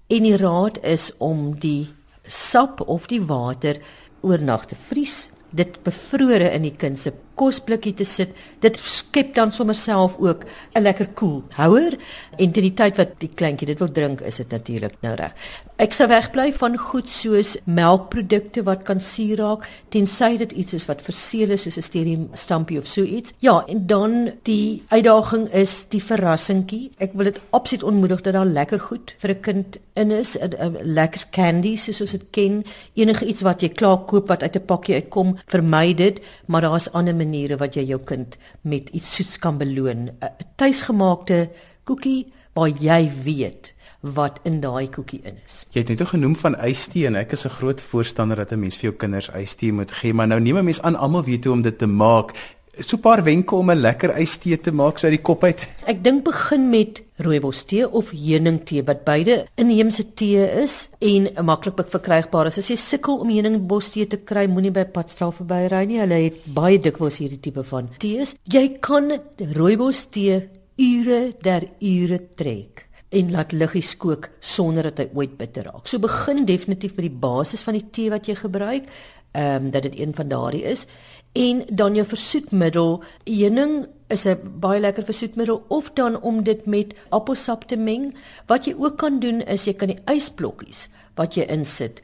En 0.07 0.21
die 0.21 0.37
raad 0.37 0.77
is 0.85 1.09
om 1.17 1.55
die 1.59 1.87
sap 2.29 2.81
of 2.81 3.07
die 3.09 3.21
water 3.25 3.79
oornag 4.21 4.67
te 4.69 4.77
vries, 4.77 5.31
dit 5.49 5.79
bevrore 5.85 6.51
in 6.53 6.65
die 6.67 6.75
kind 6.77 6.99
se 7.01 7.13
kosblikkie 7.35 7.93
te 7.93 8.05
sit. 8.05 8.35
Dit 8.59 8.79
skep 8.79 9.35
dan 9.35 9.51
sommer 9.51 9.75
self 9.75 10.17
ook 10.17 10.45
'n 10.75 10.81
lekker 10.81 11.07
koel 11.07 11.23
cool 11.25 11.43
houer 11.57 11.97
en 12.37 12.51
teen 12.51 12.63
die 12.63 12.73
tyd 12.73 12.97
wat 12.97 13.19
die 13.19 13.29
kleintjie 13.29 13.67
dit 13.67 13.79
wil 13.79 13.91
drink, 13.91 14.21
is 14.21 14.37
dit 14.37 14.51
natuurlik 14.51 14.95
nou 15.01 15.15
reg. 15.15 15.33
Ek 15.75 15.91
sou 15.91 16.07
wegbly 16.07 16.53
van 16.55 16.77
goed 16.79 17.09
soos 17.11 17.57
melkprodukte 17.67 18.63
wat 18.63 18.85
kan 18.87 19.01
suur 19.03 19.41
raak 19.41 19.65
tensy 19.91 20.37
dit 20.37 20.51
iets 20.51 20.73
is 20.77 20.85
wat 20.87 21.01
verseël 21.03 21.51
is 21.51 21.65
soos 21.67 21.77
'n 21.77 21.81
stadium 21.81 22.29
stampie 22.33 22.77
of 22.79 22.87
so 22.87 23.03
iets. 23.03 23.33
Ja, 23.39 23.63
en 23.67 23.87
dan 23.87 24.31
die 24.43 24.83
uitdaging 24.87 25.51
is 25.53 25.85
die 25.89 26.03
verrassingkie. 26.03 26.91
Ek 26.97 27.11
wil 27.13 27.25
dit 27.25 27.39
absoluut 27.51 27.83
onmoedig 27.83 28.21
dat 28.21 28.33
daar 28.33 28.45
lekker 28.45 28.79
goed 28.79 29.13
vir 29.17 29.29
'n 29.29 29.41
kind 29.41 29.77
in 29.95 30.11
is, 30.11 30.37
'n 30.37 30.77
lekker 30.81 31.25
candy 31.31 31.75
soos 31.75 32.01
ons 32.01 32.11
dit 32.11 32.25
ken. 32.31 32.63
Enige 32.93 33.25
iets 33.25 33.41
wat 33.41 33.61
jy 33.61 33.69
klaar 33.69 34.05
koop 34.05 34.27
wat 34.27 34.43
uit 34.43 34.55
'n 34.55 34.65
pakkie 34.65 34.95
uitkom, 34.95 35.37
vermy 35.47 35.93
dit, 35.93 36.19
maar 36.47 36.61
daar's 36.61 36.91
ander 36.91 37.15
maniere 37.25 37.57
wat 37.57 37.75
jy 37.75 37.87
jou 37.89 37.99
kind 38.05 38.37
met 38.61 38.89
iets 38.93 39.15
soets 39.15 39.37
kan 39.41 39.57
beloon. 39.57 40.09
'n 40.09 40.33
Tuisgemaakte 40.55 41.49
koekie 41.83 42.31
waar 42.53 42.69
jy 42.69 43.11
weet 43.23 43.73
wat 44.13 44.39
in 44.43 44.59
daai 44.61 44.87
koekie 44.89 45.19
in 45.25 45.37
is. 45.45 45.63
Jy 45.73 45.81
het 45.81 45.89
net 45.89 46.07
genoem 46.07 46.35
van 46.37 46.55
ystee 46.61 47.07
en 47.09 47.17
ek 47.19 47.31
is 47.31 47.45
'n 47.45 47.57
groot 47.57 47.81
voorstander 47.81 48.37
dat 48.37 48.51
'n 48.51 48.59
mens 48.59 48.77
vir 48.77 48.89
jou 48.89 48.93
kinders 48.93 49.29
ystee 49.29 49.73
moet 49.73 49.91
gee, 49.91 50.13
maar 50.13 50.27
nou 50.27 50.39
neem 50.39 50.57
'n 50.57 50.63
mens 50.63 50.81
aan 50.81 50.95
almal 50.95 51.23
weet 51.23 51.43
hoe 51.45 51.53
om 51.53 51.61
dit 51.61 51.77
te 51.77 51.87
maak 51.87 52.54
so 52.79 52.97
'n 52.97 53.01
paar 53.01 53.23
wenke 53.23 53.55
om 53.55 53.71
'n 53.71 53.81
lekker 53.81 54.17
ystee 54.19 54.57
te 54.57 54.71
maak 54.71 54.97
so 54.97 55.07
uit 55.07 55.15
die 55.17 55.21
kop 55.23 55.43
uit. 55.43 55.59
Ek 55.85 56.03
dink 56.03 56.23
begin 56.23 56.69
met 56.69 57.01
rooibostee 57.17 57.89
of 57.89 58.11
heuningtee 58.11 58.83
wat 58.83 59.03
beide 59.03 59.47
inheemse 59.55 60.13
tee 60.13 60.43
is 60.63 60.89
en 60.99 61.29
maklik 61.45 61.89
verkrygbaar 61.89 62.47
is. 62.47 62.57
As 62.57 62.69
jy 62.69 62.75
sukkel 62.75 63.19
om 63.19 63.29
heuningbostee 63.29 64.07
te 64.07 64.17
kry, 64.17 64.47
moenie 64.47 64.71
by 64.71 64.85
padstal 64.85 65.31
verbyry 65.31 65.85
nie. 65.85 65.99
Hulle 65.99 66.23
het 66.23 66.45
baie 66.45 66.79
dikwels 66.79 67.17
hierdie 67.17 67.39
tipe 67.39 67.63
van 67.63 67.89
tees. 67.97 68.35
Jy 68.43 68.77
kan 68.79 69.11
rooibostee 69.37 70.49
ure 70.77 71.33
der 71.41 71.63
ure 71.79 72.19
trek 72.35 72.87
en 73.09 73.31
laat 73.31 73.51
liggies 73.51 73.95
kook 73.97 74.29
sonder 74.39 74.83
dat 74.83 74.97
hy 74.99 75.09
ooit 75.13 75.37
bitter 75.37 75.63
raak. 75.63 75.87
So 75.87 75.99
begin 75.99 76.45
definitief 76.45 76.95
met 76.95 77.05
die 77.07 77.19
basis 77.19 77.63
van 77.63 77.73
die 77.73 77.89
tee 77.91 78.09
wat 78.09 78.27
jy 78.27 78.35
gebruik, 78.35 78.89
ehm 79.35 79.65
um, 79.65 79.71
dat 79.71 79.83
dit 79.83 79.99
een 79.99 80.13
van 80.15 80.27
daardie 80.27 80.63
is 80.63 80.87
en 81.35 81.63
dan 81.67 81.95
jou 81.95 82.05
versoetmiddel 82.07 83.03
heuning 83.23 83.85
is 84.07 84.25
'n 84.25 84.59
baie 84.59 84.79
lekker 84.79 85.03
versoetmiddel 85.03 85.63
of 85.67 85.91
dan 85.93 86.21
om 86.21 86.43
dit 86.43 86.65
met 86.65 86.93
appelsap 87.09 87.63
te 87.67 87.75
meng 87.75 88.13
wat 88.47 88.65
jy 88.65 88.75
ook 88.77 88.97
kan 88.97 89.19
doen 89.19 89.41
is 89.41 89.65
jy 89.65 89.73
kan 89.73 89.87
die 89.87 90.03
ysblokkies 90.05 90.89
wat 91.15 91.35
jy 91.35 91.43
insit 91.43 92.01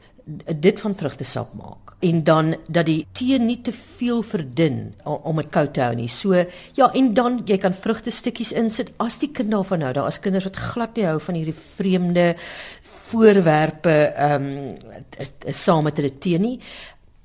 dit 0.60 0.80
van 0.80 0.94
vrugtesap 0.94 1.54
maak 1.54 1.82
en 2.02 2.24
dan 2.24 2.56
dat 2.68 2.86
die 2.86 3.06
tee 3.12 3.38
nie 3.38 3.60
te 3.62 3.72
veel 3.72 4.22
verdun 4.26 4.94
om 5.04 5.38
dit 5.38 5.50
koud 5.54 5.72
te 5.74 5.82
hou 5.84 5.94
nie. 5.94 6.08
So 6.10 6.34
ja, 6.74 6.88
en 6.98 7.12
dan 7.14 7.42
jy 7.46 7.58
kan 7.62 7.74
vrugtestukkies 7.74 8.52
insit 8.58 8.90
as 9.02 9.20
die 9.22 9.30
kind 9.30 9.52
daarvan 9.54 9.84
hou. 9.86 9.92
Daar 9.92 10.10
is 10.10 10.18
kinders 10.22 10.48
wat 10.48 10.58
glad 10.58 10.98
nie 10.98 11.06
hou 11.06 11.20
van 11.22 11.38
hierdie 11.38 11.54
vreemde 11.58 12.32
voorwerpe 13.12 13.94
ehm 14.16 14.48
um, 14.48 15.28
saam 15.52 15.84
met 15.84 16.00
hulle 16.00 16.18
tee 16.18 16.38
nie. 16.42 16.56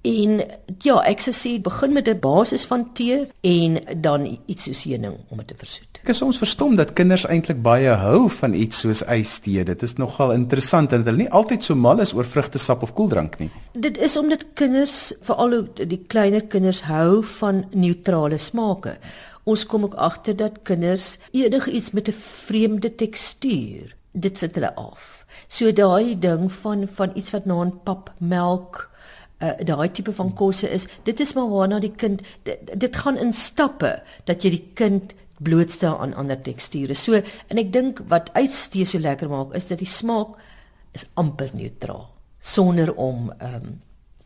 En 0.05 0.41
ja, 0.85 0.97
ek 1.09 1.23
sou 1.25 1.33
sê 1.33 1.57
begin 1.61 1.93
met 1.93 2.07
'n 2.07 2.19
basis 2.19 2.65
van 2.65 2.93
tee 2.93 3.27
en 3.41 3.79
dan 4.01 4.39
iets 4.45 4.63
soos 4.63 4.83
heuning 4.83 5.17
om 5.29 5.37
dit 5.37 5.47
te 5.47 5.55
versoet. 5.57 5.99
Ek 6.03 6.09
is 6.09 6.17
soms 6.17 6.37
verstom 6.37 6.75
dat 6.75 6.93
kinders 6.93 7.25
eintlik 7.25 7.61
baie 7.61 7.89
hou 7.89 8.29
van 8.29 8.53
iets 8.53 8.79
soos 8.79 9.01
ystee. 9.03 9.63
Dit 9.63 9.83
is 9.83 9.97
nogal 9.97 10.31
interessant 10.31 10.89
dat 10.89 11.05
hulle 11.05 11.17
nie 11.17 11.29
altyd 11.29 11.63
so 11.63 11.75
mal 11.75 11.99
is 11.99 12.13
oor 12.13 12.25
vrugtesap 12.25 12.83
of 12.83 12.93
koeldrank 12.93 13.39
nie. 13.39 13.49
Dit 13.73 13.97
is 13.97 14.17
omdat 14.17 14.45
kinders, 14.53 15.13
veral 15.21 15.67
die 15.73 16.03
kleiner 16.07 16.41
kinders 16.41 16.81
hou 16.81 17.23
van 17.23 17.65
neutrale 17.73 18.37
smake. 18.37 18.97
Ons 19.43 19.65
kom 19.65 19.83
ook 19.83 19.95
agter 19.95 20.35
dat 20.35 20.61
kinders 20.63 21.17
enigiets 21.31 21.91
met 21.91 22.07
'n 22.07 22.13
vreemde 22.13 22.95
tekstuur, 22.95 23.95
dit 24.11 24.37
sit 24.37 24.55
hulle 24.55 24.75
af. 24.75 25.25
So 25.47 25.71
daai 25.71 26.19
ding 26.19 26.51
van 26.51 26.87
van 26.87 27.11
iets 27.15 27.31
wat 27.31 27.45
na 27.45 27.63
'n 27.63 27.79
pap 27.83 28.13
melk 28.19 28.89
uh, 29.43 29.53
daai 29.65 29.91
tipe 29.91 30.13
van 30.13 30.33
kosse 30.33 30.69
is 30.69 30.87
dit 31.03 31.19
is 31.19 31.33
maar 31.37 31.49
waarna 31.51 31.79
die 31.83 31.93
kind 31.95 32.23
dit, 32.43 32.71
dit 32.73 32.95
gaan 32.95 33.17
in 33.17 33.33
stappe 33.33 33.97
dat 34.25 34.43
jy 34.43 34.53
die 34.57 34.65
kind 34.73 35.15
blootstel 35.37 35.99
aan 36.01 36.15
ander 36.17 36.39
teksture. 36.41 36.95
So 36.97 37.19
en 37.47 37.61
ek 37.61 37.73
dink 37.73 38.01
wat 38.09 38.31
ystee 38.37 38.87
so 38.89 38.99
lekker 38.99 39.29
maak 39.29 39.53
is 39.57 39.69
dat 39.69 39.83
die 39.83 39.89
smaak 39.89 40.37
is 40.97 41.05
amper 41.13 41.53
neutraal 41.53 42.07
sonder 42.39 42.93
om 42.95 43.29
ehm 43.37 43.55
um, 43.61 43.75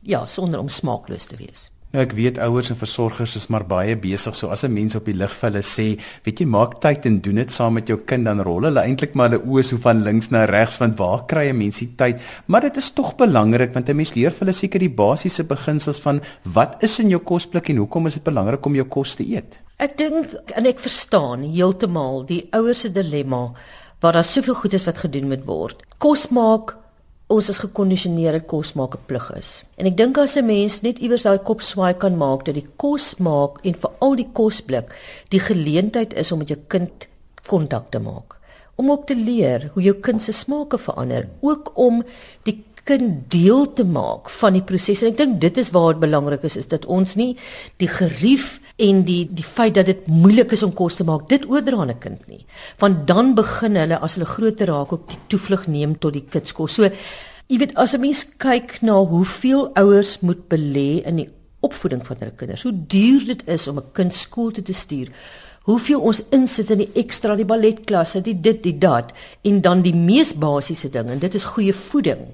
ja, 0.01 0.25
sonder 0.25 0.59
om 0.59 0.67
smaakloos 0.67 1.27
te 1.29 1.35
wees. 1.37 1.67
Nou 1.91 1.99
ek 2.05 2.13
weet 2.15 2.37
ouers 2.39 2.69
en 2.71 2.77
versorgers 2.79 3.33
is 3.35 3.49
maar 3.51 3.65
baie 3.67 3.97
besig. 3.99 4.35
So 4.39 4.47
as 4.47 4.63
'n 4.63 4.71
mens 4.71 4.95
op 4.95 5.05
die 5.05 5.13
lig 5.13 5.31
vir 5.39 5.49
hulle 5.49 5.61
sê, 5.61 5.99
weet 6.23 6.39
jy, 6.39 6.45
maak 6.45 6.79
tyd 6.79 7.05
en 7.05 7.19
doen 7.19 7.35
dit 7.35 7.51
saam 7.51 7.73
met 7.73 7.87
jou 7.87 7.97
kind 7.97 8.25
dan 8.25 8.39
rol 8.39 8.63
hulle 8.63 8.79
eintlik 8.79 9.13
maar 9.13 9.29
hulle 9.29 9.43
oë 9.43 9.63
so 9.63 9.77
van 9.77 10.03
links 10.03 10.31
na 10.31 10.45
regs 10.45 10.79
want 10.79 10.97
waar 10.97 11.25
kry 11.27 11.49
'n 11.49 11.57
mens 11.57 11.79
die 11.79 11.89
tyd? 11.97 12.21
Maar 12.47 12.61
dit 12.61 12.77
is 12.77 12.91
tog 12.91 13.15
belangrik 13.17 13.73
want 13.73 13.89
'n 13.89 13.95
mens 13.95 14.13
leer 14.15 14.31
vir 14.31 14.39
hulle 14.39 14.53
seker 14.53 14.79
die 14.79 14.89
basiese 14.89 15.43
beginsels 15.43 15.99
van 15.99 16.21
wat 16.43 16.81
is 16.83 16.99
in 16.99 17.09
jou 17.09 17.19
kosblik 17.19 17.69
en 17.69 17.77
hoekom 17.77 18.07
is 18.07 18.13
dit 18.13 18.23
belangrik 18.23 18.65
om 18.65 18.75
jou 18.75 18.87
kos 18.87 19.15
te 19.15 19.23
eet? 19.23 19.59
Ek 19.77 19.97
dink 19.97 20.29
en 20.55 20.65
ek 20.65 20.79
verstaan 20.79 21.43
heeltemal 21.43 22.25
die 22.25 22.47
ouers 22.53 22.79
se 22.79 22.89
dilemma 22.89 23.51
waar 23.99 24.13
daar 24.13 24.23
soveel 24.23 24.55
goed 24.55 24.73
is 24.73 24.85
wat 24.85 24.97
gedoen 24.97 25.27
moet 25.27 25.45
word. 25.45 25.83
Kos 25.97 26.29
maak 26.29 26.80
ons 27.31 27.49
is 27.49 27.61
gekondisioneer 27.63 28.35
dat 28.37 28.47
kos 28.51 28.73
maak 28.75 28.95
'n 28.95 29.05
plig 29.07 29.27
is. 29.37 29.63
En 29.77 29.85
ek 29.85 29.97
dink 29.97 30.17
as 30.17 30.35
'n 30.37 30.45
mens 30.45 30.81
net 30.81 30.99
iewers 30.99 31.23
daai 31.23 31.39
kop 31.39 31.61
swaai 31.61 31.93
kan 31.93 32.17
maak 32.17 32.45
dat 32.45 32.55
die 32.55 32.67
kos 32.77 33.15
maak 33.19 33.63
en 33.63 33.73
veral 33.73 34.15
die 34.15 34.29
kosblik 34.33 34.87
die 35.29 35.39
geleentheid 35.39 36.13
is 36.13 36.31
om 36.31 36.39
met 36.39 36.49
jou 36.49 36.59
kind 36.67 37.07
kontak 37.47 37.91
te 37.91 37.99
maak. 37.99 38.37
Om 38.75 38.91
ook 38.91 39.07
te 39.07 39.15
leer 39.15 39.69
hoe 39.73 39.83
jou 39.83 39.95
kind 39.95 40.21
se 40.21 40.31
smake 40.31 40.77
verander, 40.77 41.27
ook 41.41 41.71
om 41.75 42.03
die 42.43 42.63
kind 42.91 43.31
deel 43.31 43.65
te 43.77 43.85
maak 43.87 44.29
van 44.41 44.57
die 44.57 44.63
proses. 44.67 45.01
En 45.01 45.11
ek 45.11 45.19
dink 45.19 45.39
dit 45.43 45.59
is 45.61 45.71
waar 45.75 45.93
dit 45.93 46.03
belangrik 46.03 46.45
is 46.47 46.57
is 46.59 46.69
dat 46.71 46.85
ons 46.91 47.15
nie 47.19 47.31
die 47.81 47.89
gerief 47.91 48.59
en 48.81 49.03
die 49.07 49.23
die 49.31 49.47
feit 49.47 49.77
dat 49.77 49.89
dit 49.89 50.07
moeilik 50.11 50.53
is 50.55 50.63
om 50.67 50.73
kos 50.75 50.99
te 50.99 51.07
maak, 51.07 51.27
dit 51.31 51.45
oordra 51.49 51.81
aan 51.81 51.93
'n 51.95 51.99
kind 51.99 52.27
nie. 52.27 52.45
Want 52.79 53.07
dan 53.07 53.35
begin 53.35 53.75
hulle 53.75 53.99
as 53.99 54.15
hulle 54.15 54.25
groter 54.25 54.67
raak 54.67 54.93
ook 54.93 55.09
die 55.09 55.21
toevlug 55.27 55.67
neem 55.67 55.99
tot 55.99 56.13
die 56.13 56.25
kitskos. 56.29 56.73
So 56.73 56.83
jy 57.47 57.57
weet 57.57 57.75
as 57.75 57.93
'n 57.93 58.01
mens 58.01 58.25
kyk 58.37 58.81
na 58.81 58.93
hoeveel 58.93 59.71
ouers 59.75 60.19
moet 60.21 60.49
belê 60.49 61.03
in 61.05 61.15
die 61.15 61.29
opvoeding 61.61 62.05
van 62.05 62.17
hulle 62.19 62.35
kinders, 62.35 62.63
hoe 62.63 62.73
duur 62.87 63.25
dit 63.25 63.47
is 63.47 63.67
om 63.67 63.77
'n 63.77 63.91
kind 63.93 64.13
skool 64.13 64.51
toe 64.51 64.63
te 64.63 64.73
stuur 64.73 65.09
hoeveel 65.63 66.01
ons 66.01 66.23
insit 66.31 66.71
in 66.71 66.77
die 66.77 66.91
ekstra 66.95 67.35
die 67.35 67.45
balletklasse, 67.45 68.21
die 68.21 68.39
dit, 68.41 68.63
die 68.63 68.77
dat 68.77 69.13
en 69.43 69.61
dan 69.61 69.81
die 69.81 69.93
mees 69.93 70.33
basiese 70.33 70.89
ding 70.89 71.09
en 71.09 71.19
dit 71.19 71.35
is 71.35 71.43
goeie 71.43 71.73
voeding 71.73 72.33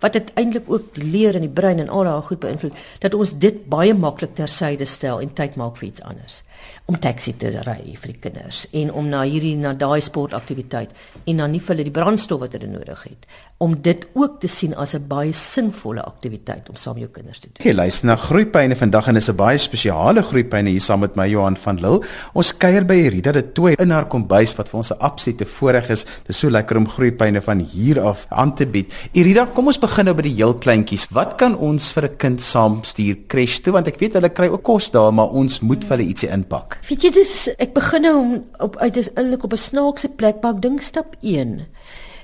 wat 0.00 0.16
dit 0.16 0.32
eintlik 0.40 0.68
ook 0.70 0.96
leer 0.96 1.34
in 1.34 1.46
die 1.46 1.52
brein 1.60 1.78
en 1.82 1.88
al 1.88 2.08
daai 2.08 2.22
goed 2.28 2.40
beïnvloed 2.44 2.84
dat 3.04 3.14
ons 3.14 3.34
dit 3.38 3.60
baie 3.72 3.94
maklik 3.94 4.34
tersyde 4.38 4.88
stel 4.88 5.20
en 5.20 5.32
tyd 5.32 5.56
maak 5.60 5.76
vir 5.80 5.88
iets 5.88 6.02
anders. 6.02 6.42
Om 6.90 6.98
taxi 7.00 7.36
te 7.36 7.52
ry 7.64 7.96
vir 7.96 8.12
die 8.12 8.20
kinders 8.20 8.66
en 8.72 8.92
om 8.92 9.08
na 9.08 9.22
hierdie 9.22 9.56
na 9.56 9.74
daai 9.74 10.00
sportaktiwiteit 10.04 10.96
en 11.26 11.44
dan 11.44 11.52
nie 11.52 11.60
vir 11.60 11.74
hulle 11.74 11.88
die 11.88 11.98
brandstof 12.00 12.40
wat 12.44 12.56
hulle 12.56 12.72
nodig 12.72 13.04
het 13.08 13.28
om 13.60 13.74
dit 13.84 14.06
ook 14.16 14.38
te 14.40 14.48
sien 14.48 14.72
as 14.74 14.94
'n 14.96 15.04
baie 15.08 15.32
sinvolle 15.32 16.02
aktiwiteit 16.02 16.68
om 16.68 16.76
saam 16.76 16.98
jou 16.98 17.08
kinders 17.08 17.38
te 17.38 17.48
doen. 17.52 17.64
Hey, 17.66 17.74
luister 17.74 18.06
na 18.06 18.16
groeipyne 18.16 18.76
vandag 18.76 19.06
en 19.08 19.16
is 19.16 19.28
'n 19.28 19.36
baie 19.36 19.58
spesiale 19.58 20.22
groeipyne 20.22 20.70
hier 20.70 20.80
saam 20.80 21.00
met 21.00 21.16
my 21.16 21.28
Johan 21.28 21.56
van 21.56 21.80
Lille. 21.80 22.00
Ons 22.32 22.56
kuier 22.56 22.86
by 22.86 23.08
Rita 23.08 23.32
de 23.32 23.52
Tooi 23.52 23.74
in 23.74 23.90
haar 23.90 24.06
kombuis 24.06 24.56
wat 24.56 24.68
vir 24.68 24.78
ons 24.78 24.90
'n 24.90 24.98
absolute 24.98 25.44
voorreg 25.44 25.90
is. 25.90 26.04
Dit 26.04 26.28
is 26.28 26.38
so 26.38 26.50
lekker 26.50 26.76
om 26.76 26.88
groeipyne 26.88 27.42
van 27.42 27.58
hier 27.58 28.00
af 28.00 28.26
aan 28.28 28.54
te 28.54 28.66
bied. 28.66 28.92
Irida, 29.12 29.44
kom 29.44 29.66
ons 29.66 29.78
begin 29.78 30.04
nou 30.04 30.14
by 30.14 30.22
die 30.22 30.34
heel 30.34 30.54
kleintjies. 30.54 31.06
Wat 31.10 31.36
kan 31.36 31.56
ons 31.56 31.92
vir 31.92 32.04
'n 32.04 32.16
kind 32.16 32.42
saamstuur 32.42 33.16
crash 33.26 33.58
toe 33.58 33.72
want 33.72 33.86
ek 33.88 33.98
weet 33.98 34.12
hulle 34.12 34.30
kry 34.30 34.46
ook 34.46 34.62
kos 34.62 34.90
daar, 34.90 35.12
maar 35.12 35.28
ons 35.28 35.60
moet 35.60 35.84
vir 35.84 35.96
hulle 35.96 36.08
ietsie 36.08 36.30
inpak. 36.30 36.78
Weet 36.88 37.02
jy 37.02 37.10
dis 37.10 37.48
ek 37.58 37.74
begin 37.74 38.02
nou 38.02 38.18
om 38.20 38.44
op 38.58 38.76
uit 38.76 38.96
is 38.96 39.10
eintlik 39.14 39.44
op 39.44 39.52
'n 39.52 39.56
snaakse 39.56 40.08
plek, 40.08 40.36
maar 40.42 40.54
ek 40.54 40.62
dink 40.62 40.80
stap 40.80 41.16
1 41.20 41.66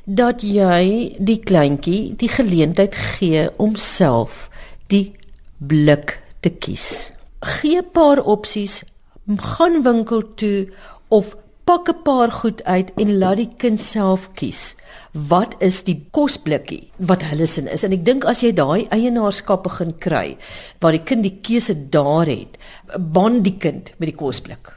dat 0.06 0.42
jy 0.46 1.16
die 1.18 1.40
kleintjie 1.42 2.14
die 2.14 2.30
geleentheid 2.30 2.94
gee 2.94 3.48
om 3.58 3.75
self 3.75 4.46
die 4.86 5.12
blik 5.58 6.20
te 6.40 6.50
kies. 6.50 7.10
Gee 7.42 7.82
'n 7.82 7.90
paar 7.92 8.22
opsies, 8.22 8.84
gaan 9.26 9.82
winkel 9.82 10.22
toe 10.36 10.70
of 11.08 11.34
pak 11.64 11.88
'n 11.88 12.02
paar 12.02 12.30
goed 12.30 12.64
uit 12.64 12.92
en 12.96 13.18
laat 13.18 13.36
die 13.36 13.50
kind 13.58 13.80
self 13.80 14.30
kies. 14.34 14.76
Wat 15.12 15.54
is 15.58 15.82
die 15.82 16.06
kosblikkie 16.10 16.90
wat 16.98 17.22
hulle 17.22 17.46
sin 17.46 17.66
is? 17.66 17.82
En 17.82 17.92
ek 17.92 18.04
dink 18.04 18.25
as 18.25 18.40
jy 18.40 18.52
daai 18.52 18.86
eienaarskap 18.90 19.62
begin 19.62 19.98
kry 19.98 20.36
waar 20.80 20.92
die 20.92 21.02
kind 21.02 21.22
die 21.22 21.38
keuse 21.42 21.75
daar 21.90 22.26
het, 22.26 22.58
bond 22.98 23.44
die 23.44 23.58
kind 23.58 23.92
met 23.98 24.08
die 24.08 24.16
kosblik. 24.16 24.76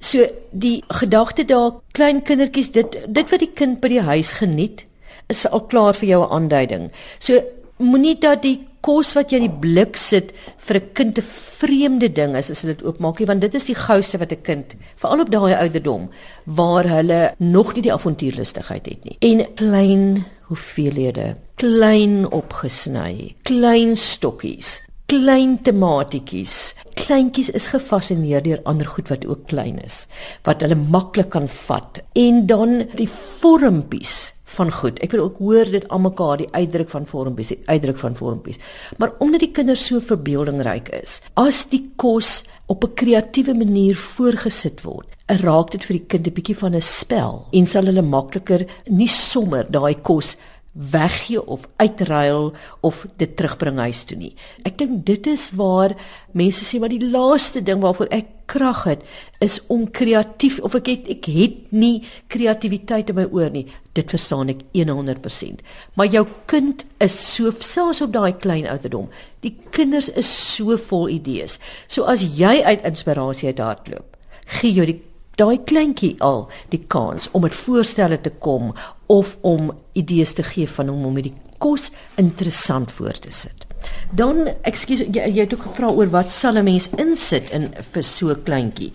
So 0.00 0.26
die 0.50 0.82
gedagte 0.88 1.44
daar 1.44 1.80
klein 1.92 2.22
kindertjies 2.22 2.72
dit 2.72 2.96
dit 3.06 3.30
wat 3.30 3.40
die 3.40 3.52
kind 3.54 3.80
by 3.80 3.88
die 3.88 4.04
huis 4.04 4.32
geniet 4.40 4.86
is 5.28 5.46
al 5.46 5.66
klaar 5.70 5.94
vir 5.94 6.08
jou 6.08 6.22
'n 6.24 6.32
aanduiding. 6.32 6.90
So 7.18 7.42
moenie 7.78 8.18
dat 8.18 8.42
die 8.42 8.66
kos 8.80 9.12
wat 9.14 9.30
jy 9.30 9.42
in 9.42 9.48
die 9.48 9.60
blik 9.62 9.96
sit 9.96 10.32
vir 10.58 10.76
'n 10.76 10.92
kind 10.94 11.18
'n 11.18 11.22
vreemde 11.22 12.08
ding 12.08 12.36
is 12.36 12.50
as 12.50 12.62
hulle 12.62 12.74
dit 12.74 12.86
oopmaak 12.86 13.18
nie 13.20 13.26
want 13.26 13.40
dit 13.40 13.54
is 13.54 13.66
die 13.66 13.74
gouste 13.74 14.18
wat 14.18 14.32
'n 14.32 14.42
kind 14.42 14.76
veral 14.96 15.20
op 15.20 15.30
daai 15.30 15.54
ouderdom 15.54 16.08
waar 16.46 16.84
hulle 16.88 17.34
nog 17.38 17.74
nie 17.74 17.82
die 17.82 17.92
avontuurlustigheid 17.92 18.86
het 18.86 19.04
nie. 19.04 19.16
En 19.20 19.54
klein 19.54 20.24
hoeveelhede, 20.48 21.36
klein 21.56 22.30
opgesny, 22.30 23.34
klein 23.42 23.96
stokkies, 23.96 24.80
klein 25.10 25.56
tomatietjies. 25.66 26.56
Kleintjies 26.94 27.50
is 27.58 27.70
gefassineer 27.72 28.44
deur 28.44 28.60
ander 28.70 28.86
goed 28.86 29.08
wat 29.10 29.24
ook 29.26 29.48
klein 29.50 29.80
is, 29.82 30.04
wat 30.46 30.62
hulle 30.62 30.78
maklik 30.78 31.32
kan 31.34 31.48
vat. 31.50 31.98
En 32.14 32.44
dan 32.46 32.84
die 32.94 33.08
vormpies 33.10 34.30
van 34.54 34.70
goed. 34.74 34.98
Ek 35.02 35.14
wil 35.14 35.24
ook 35.26 35.38
hoor 35.42 35.70
dit 35.70 35.86
almekaar 35.94 36.42
die 36.42 36.50
uitdruk 36.54 36.90
van 36.94 37.06
vormpies, 37.10 37.52
die 37.54 37.62
uitdruk 37.66 37.98
van 38.02 38.16
vormpies. 38.18 38.58
Maar 38.98 39.14
omdat 39.22 39.44
die 39.46 39.52
kinders 39.54 39.84
so 39.90 40.02
verbeeldingryk 40.02 40.90
is, 41.00 41.18
as 41.38 41.64
die 41.70 41.84
kos 41.96 42.42
op 42.70 42.84
'n 42.84 42.94
kreatiewe 42.94 43.54
manier 43.54 43.96
voorgesit 43.96 44.82
word, 44.86 45.08
raak 45.42 45.70
dit 45.70 45.84
vir 45.84 45.96
die 45.98 46.06
kind 46.06 46.26
'n 46.26 46.34
bietjie 46.34 46.58
van 46.58 46.74
'n 46.74 46.82
spel 46.82 47.46
en 47.52 47.66
sal 47.66 47.86
hulle 47.86 48.02
makliker 48.02 48.66
nie 48.86 49.08
sommer 49.08 49.66
daai 49.70 49.94
kos 50.02 50.36
weggee 50.72 51.46
of 51.46 51.68
uitruil 51.76 52.52
of 52.80 53.06
dit 53.16 53.36
terugbring 53.36 53.78
huis 53.82 54.04
toe 54.06 54.16
nie. 54.18 54.34
Ek 54.62 54.78
dink 54.78 55.02
dit 55.08 55.26
is 55.26 55.48
waar 55.58 55.96
mense 56.36 56.64
sê 56.66 56.78
maar 56.78 56.92
die 56.92 57.02
laaste 57.02 57.62
ding 57.66 57.82
waarvoor 57.82 58.10
ek 58.14 58.28
krag 58.50 58.84
het 58.86 59.02
is 59.42 59.58
om 59.70 59.88
kreatief 59.90 60.58
of 60.66 60.74
ek 60.78 60.92
het 60.92 61.10
ek 61.16 61.26
het 61.30 61.58
nie 61.74 62.04
kreatiwiteit 62.30 63.10
in 63.10 63.18
my 63.18 63.26
oor 63.34 63.50
nie. 63.50 63.66
Dit 63.98 64.14
verstaan 64.14 64.50
ek 64.54 64.62
100%. 64.78 65.62
Maar 65.98 66.10
jou 66.14 66.24
kind 66.50 66.84
is 67.02 67.18
so 67.18 67.50
selfs 67.58 68.02
op 68.06 68.14
daai 68.14 68.32
klein 68.38 68.66
ouderdom. 68.70 69.10
Die 69.42 69.56
kinders 69.74 70.10
is 70.14 70.30
so 70.30 70.78
vol 70.78 71.08
idees. 71.10 71.58
So 71.86 72.06
as 72.06 72.22
jy 72.22 72.60
uit 72.62 72.86
inspirasie 72.86 73.50
uit 73.50 73.62
hardloop, 73.62 74.18
gee 74.60 74.86
die 74.86 75.00
daai 75.40 75.62
kleintjie 75.64 76.16
al 76.20 76.48
die 76.72 76.82
kans 76.92 77.30
om 77.32 77.46
met 77.46 77.56
voorstelle 77.56 78.18
te 78.20 78.32
kom 78.44 78.74
of 79.10 79.34
om 79.46 79.72
idees 79.98 80.32
te 80.38 80.44
gee 80.46 80.68
van 80.68 80.92
hom 80.92 81.08
om 81.08 81.16
met 81.18 81.26
die 81.26 81.36
kos 81.58 81.90
interessant 82.20 82.92
voor 82.94 83.18
te 83.18 83.32
sit. 83.34 83.66
Dan, 84.14 84.44
ekskuus, 84.68 85.02
jy, 85.08 85.24
jy 85.32 85.44
het 85.44 85.54
ook 85.56 85.66
gevra 85.70 85.90
oor 85.96 86.10
wat 86.12 86.30
sal 86.30 86.58
'n 86.60 86.64
mens 86.64 86.88
insit 86.96 87.50
in 87.50 87.70
vir 87.92 88.04
so 88.04 88.34
kleintjie? 88.34 88.92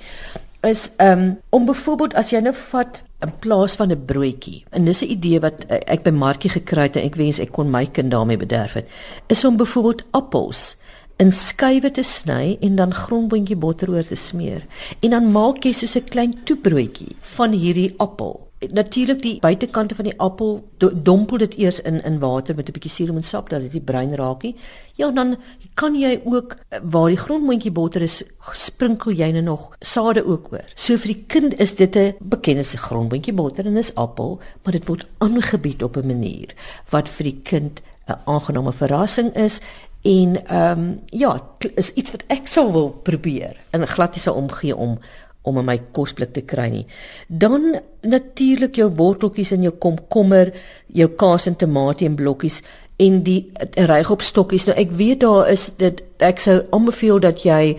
Is 0.63 0.91
um 0.99 1.37
om 1.49 1.65
byvoorbeeld 1.65 2.13
as 2.13 2.31
jy 2.31 2.39
nou 2.39 2.53
vat 2.71 3.01
in 3.25 3.33
plaas 3.39 3.75
van 3.75 3.91
'n 3.91 4.05
broodjie. 4.05 4.63
En 4.71 4.85
dis 4.85 5.01
'n 5.01 5.11
idee 5.11 5.39
wat 5.39 5.65
uh, 5.69 5.77
ek 5.85 6.03
by 6.03 6.09
Markie 6.09 6.49
gekry 6.49 6.81
het 6.81 6.95
en 6.95 7.03
ek 7.03 7.15
wens 7.15 7.39
ek 7.39 7.51
kon 7.51 7.69
my 7.69 7.85
kind 7.85 8.11
daarmee 8.11 8.37
bederf 8.37 8.73
het. 8.73 8.87
Is 9.27 9.45
om 9.45 9.57
byvoorbeeld 9.57 10.05
appels 10.11 10.77
in 11.17 11.31
skywe 11.31 11.91
te 11.91 12.03
sny 12.03 12.57
en 12.61 12.75
dan 12.75 12.93
grondboontjie 12.93 13.55
botter 13.55 13.89
oor 13.89 14.03
te 14.03 14.15
smeer. 14.15 14.65
En 14.99 15.09
dan 15.09 15.31
maak 15.31 15.63
jy 15.63 15.73
soos 15.73 15.95
'n 15.95 16.09
klein 16.09 16.33
toebroodjie 16.43 17.15
van 17.21 17.51
hierdie 17.51 17.93
appel. 17.97 18.44
Natuurlik 18.73 19.21
die 19.21 19.39
buitekante 19.39 19.95
van 19.95 20.07
die 20.07 20.19
appel 20.19 20.63
dompel 20.77 21.37
dit 21.37 21.57
eers 21.57 21.79
in 21.81 22.03
in 22.03 22.19
water 22.19 22.55
met 22.55 22.69
'n 22.69 22.71
bietjie 22.71 22.91
suurlemoensap 22.91 23.49
dat 23.49 23.71
dit 23.71 23.85
bruin 23.85 24.15
raak 24.15 24.43
nie. 24.43 24.55
Ja, 24.95 25.11
dan 25.11 25.35
kan 25.73 25.95
jy 25.95 26.21
ook 26.23 26.57
waar 26.83 27.07
die 27.07 27.17
grondboontjie 27.17 27.71
botter 27.71 28.01
is, 28.01 28.23
sprinkel 28.53 29.11
jy 29.11 29.31
nou 29.31 29.43
nog 29.43 29.75
sade 29.79 30.25
ook 30.25 30.51
oor. 30.51 30.65
So 30.75 30.97
vir 30.97 31.13
die 31.13 31.23
kind 31.27 31.59
is 31.59 31.75
dit 31.75 31.95
'n 31.95 32.15
bekende 32.19 32.63
se 32.63 32.77
grondboontjie 32.77 33.33
botter 33.33 33.65
en 33.65 33.77
is 33.77 33.95
appel, 33.95 34.39
maar 34.63 34.73
dit 34.73 34.87
word 34.87 35.05
aangebied 35.17 35.83
op 35.83 35.97
'n 35.97 36.07
manier 36.07 36.53
wat 36.89 37.09
vir 37.09 37.23
die 37.23 37.41
kind 37.43 37.81
'n 38.07 38.19
aangename 38.25 38.73
verrassing 38.73 39.35
is 39.35 39.59
En 40.05 40.45
ehm 40.45 40.79
um, 40.79 40.99
ja, 41.05 41.41
is 41.73 41.89
iets 41.93 42.11
wat 42.11 42.23
ek 42.27 42.47
sou 42.47 42.71
wil 42.71 42.89
probeer 42.89 43.57
en 43.69 43.87
glad 43.87 44.13
nie 44.13 44.21
sou 44.21 44.35
omgee 44.37 44.75
om 44.75 44.99
om 45.45 45.59
in 45.61 45.67
my 45.67 45.77
kosblik 45.95 46.33
te 46.35 46.43
kry 46.45 46.69
nie. 46.73 46.85
Dan 47.27 47.75
natuurlik 48.01 48.79
jou 48.81 48.89
worteltjies 48.97 49.53
en 49.55 49.65
jou 49.67 49.73
komkommer, 49.81 50.53
jou 50.87 51.09
kaas 51.17 51.47
en 51.49 51.57
tamatie 51.59 52.09
en 52.09 52.17
blokkies 52.17 52.61
en 53.01 53.21
die 53.25 53.41
rygop 53.89 54.23
stokkies. 54.23 54.69
Nou 54.69 54.77
ek 54.79 54.95
weet 54.95 55.21
daar 55.25 55.51
is 55.51 55.69
dit 55.79 56.01
ek 56.23 56.41
sou 56.43 56.61
aanbeveel 56.75 57.21
dat 57.23 57.43
jy 57.45 57.75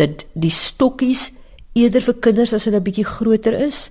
dit 0.00 0.24
die 0.32 0.54
stokkies 0.54 1.30
eerder 1.78 2.02
vir 2.02 2.18
kinders 2.26 2.54
as 2.56 2.66
hulle 2.66 2.82
bietjie 2.82 3.06
groter 3.06 3.54
is 3.66 3.88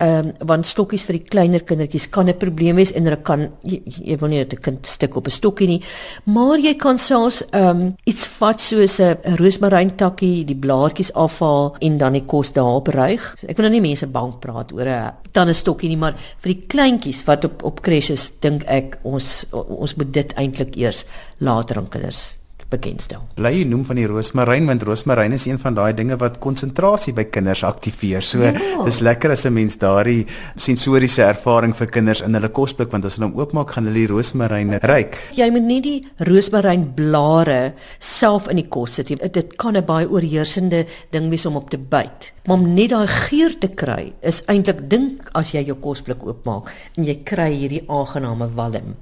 ehm 0.00 0.30
um, 0.30 0.48
want 0.48 0.66
stokkies 0.66 1.04
vir 1.08 1.18
die 1.18 1.28
kleiner 1.28 1.60
kindertjies 1.60 2.08
kan 2.10 2.28
'n 2.28 2.38
probleem 2.38 2.76
wees 2.76 2.92
en 2.92 3.04
hulle 3.04 3.20
kan 3.22 3.50
jy, 3.62 3.82
jy 3.84 4.16
wil 4.20 4.28
nie 4.28 4.44
dat 4.44 4.54
'n 4.54 4.62
kind 4.62 4.86
stik 4.86 5.16
op 5.16 5.26
'n 5.26 5.30
stokkie 5.30 5.68
nie. 5.68 5.82
Maar 6.24 6.58
jy 6.58 6.74
kan 6.74 6.98
selfs 6.98 7.42
ehm 7.52 7.80
um, 7.80 7.96
iets 8.04 8.26
vat 8.26 8.60
soos 8.60 9.00
'n 9.00 9.36
roosmaryn 9.36 9.96
takkie 9.96 10.44
die 10.44 10.56
blaartjies 10.56 11.12
afhaal 11.12 11.76
en 11.80 11.98
dan 11.98 12.12
die 12.12 12.24
kos 12.26 12.52
daarop 12.52 12.88
ruig. 12.88 13.34
So, 13.38 13.46
ek 13.46 13.56
wil 13.56 13.68
nou 13.68 13.72
nie 13.72 13.88
mense 13.88 14.06
bang 14.06 14.38
praat 14.40 14.72
oor 14.72 14.88
'n 14.88 15.12
tandestokkie 15.32 15.88
nie 15.88 15.96
maar 15.96 16.14
vir 16.40 16.54
die 16.54 16.66
kleintjies 16.66 17.24
wat 17.24 17.44
op 17.44 17.62
op 17.62 17.82
crashes 17.82 18.32
dink 18.40 18.64
ek 18.64 18.98
ons 19.02 19.46
ons 19.52 19.96
moet 19.96 20.12
dit 20.12 20.32
eintlik 20.34 20.76
eers 20.76 21.04
later 21.38 21.76
aan 21.76 21.88
kinders 21.88 22.39
bekendstel. 22.70 23.22
Bly 23.36 23.52
jy 23.58 23.64
noem 23.68 23.84
van 23.88 23.98
die 24.00 24.06
roosmaryn 24.08 24.68
want 24.70 24.84
roosmaryn 24.86 25.34
is 25.36 25.46
een 25.48 25.58
van 25.62 25.76
daai 25.76 25.92
dinge 25.96 26.16
wat 26.20 26.38
konsentrasie 26.42 27.12
by 27.16 27.26
kinders 27.32 27.62
aktiveer. 27.66 28.24
So 28.26 28.42
ja. 28.44 28.54
dis 28.86 29.00
lekker 29.04 29.34
as 29.34 29.44
'n 29.46 29.52
mens 29.54 29.78
daardie 29.78 30.26
sensoriese 30.56 31.22
ervaring 31.22 31.74
vir 31.76 31.86
kinders 31.86 32.20
in 32.20 32.34
hulle 32.34 32.48
kosblik 32.48 32.92
want 32.92 33.04
as 33.04 33.16
hulle 33.16 33.30
hom 33.30 33.38
oopmaak 33.40 33.74
gaan 33.74 33.86
hulle 33.86 34.06
die 34.06 34.12
roosmaryn 34.12 34.78
ryk. 34.82 35.18
Jy 35.34 35.50
moet 35.50 35.66
nie 35.66 35.80
die 35.80 35.98
roosmaryn 36.18 36.94
blare 36.94 37.74
self 37.98 38.48
in 38.48 38.56
die 38.56 38.68
kos 38.68 38.94
sit 38.94 39.10
nie. 39.10 39.18
Dit 39.28 39.56
kan 39.56 39.76
'n 39.76 39.84
baie 39.84 40.08
oorheersende 40.08 40.86
ding 41.10 41.30
wees 41.30 41.46
om 41.46 41.56
op 41.56 41.70
te 41.70 41.78
byt. 41.78 42.32
Maar 42.46 42.56
om 42.56 42.74
net 42.74 42.90
daai 42.90 43.06
geur 43.06 43.58
te 43.58 43.68
kry 43.68 44.12
is 44.22 44.42
eintlik 44.46 44.88
dink 44.88 45.30
as 45.34 45.52
jy 45.52 45.64
jou 45.64 45.76
kosblik 45.76 46.24
oopmaak 46.26 46.72
en 46.96 47.04
jy 47.04 47.20
kry 47.24 47.50
hierdie 47.52 47.84
aangename 47.88 48.48
walm. 48.54 48.96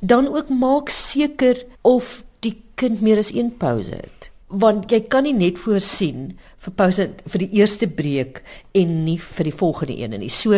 Dan 0.00 0.28
ook 0.28 0.48
maak 0.48 0.88
seker 0.88 1.64
of 1.82 2.25
kind 2.76 3.00
meer 3.00 3.18
as 3.18 3.32
een 3.34 3.50
pouse 3.58 3.90
het 3.90 4.30
want 4.46 4.92
jy 4.92 5.00
kan 5.10 5.26
nie 5.26 5.34
net 5.34 5.58
voorsien 5.58 6.36
vir 6.62 6.74
pouse 6.78 7.06
vir 7.26 7.42
die 7.42 7.58
eerste 7.58 7.88
breek 7.90 8.42
en 8.78 8.92
nie 9.04 9.18
vir 9.18 9.48
die 9.50 9.54
volgende 9.54 9.96
een 9.98 10.14
nie. 10.20 10.30
So 10.30 10.54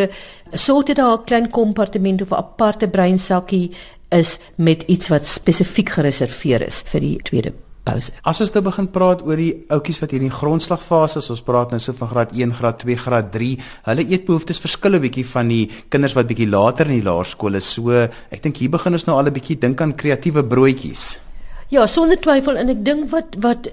sorg 0.53 0.87
dit 0.87 0.97
daar 0.97 1.19
'n 1.19 1.25
klein 1.25 1.51
kompartement 1.51 2.23
of 2.23 2.31
'n 2.31 2.35
aparte 2.35 2.89
breinsakkie 2.89 3.71
is 4.11 4.39
met 4.57 4.83
iets 4.89 5.09
wat 5.09 5.27
spesifiek 5.27 5.89
gereserveer 5.89 6.67
is 6.67 6.83
vir 6.83 7.01
die 7.01 7.19
tweede 7.23 7.53
pouse. 7.85 8.13
As 8.23 8.41
ons 8.41 8.53
nou 8.53 8.63
begin 8.63 8.89
praat 8.89 9.23
oor 9.23 9.37
die 9.37 9.65
oudjies 9.69 10.01
wat 10.01 10.11
hier 10.11 10.21
in 10.21 10.29
die 10.29 10.41
grondslagfase 10.41 11.19
is, 11.19 11.31
ons 11.31 11.41
praat 11.41 11.71
nou 11.71 11.81
so 11.81 11.93
van 11.93 12.09
graad 12.09 12.33
1, 12.33 12.55
graad 12.55 12.79
2, 12.79 12.97
graad 12.97 13.33
3, 13.33 13.59
hulle 13.83 14.05
eetbehoeftes 14.05 14.61
verskil 14.61 14.97
'n 14.97 15.01
bietjie 15.01 15.27
van 15.27 15.49
die 15.49 15.71
kinders 15.89 16.15
wat 16.15 16.27
bietjie 16.27 16.49
later 16.49 16.87
in 16.87 17.01
die 17.01 17.11
laerskool 17.11 17.55
is. 17.55 17.65
So 17.65 17.91
ek 17.91 18.43
dink 18.43 18.57
hier 18.57 18.71
begin 18.71 18.93
ons 18.93 19.07
nou 19.07 19.17
al 19.17 19.27
'n 19.27 19.33
bietjie 19.33 19.59
dink 19.59 19.81
aan 19.81 19.95
kreatiewe 19.95 20.45
broodjies. 20.45 21.28
Ja, 21.69 21.83
sonder 21.85 22.17
twyfel 22.17 22.57
en 22.57 22.73
ek 22.73 22.79
dink 22.81 23.11
wat 23.13 23.35
wat 23.45 23.67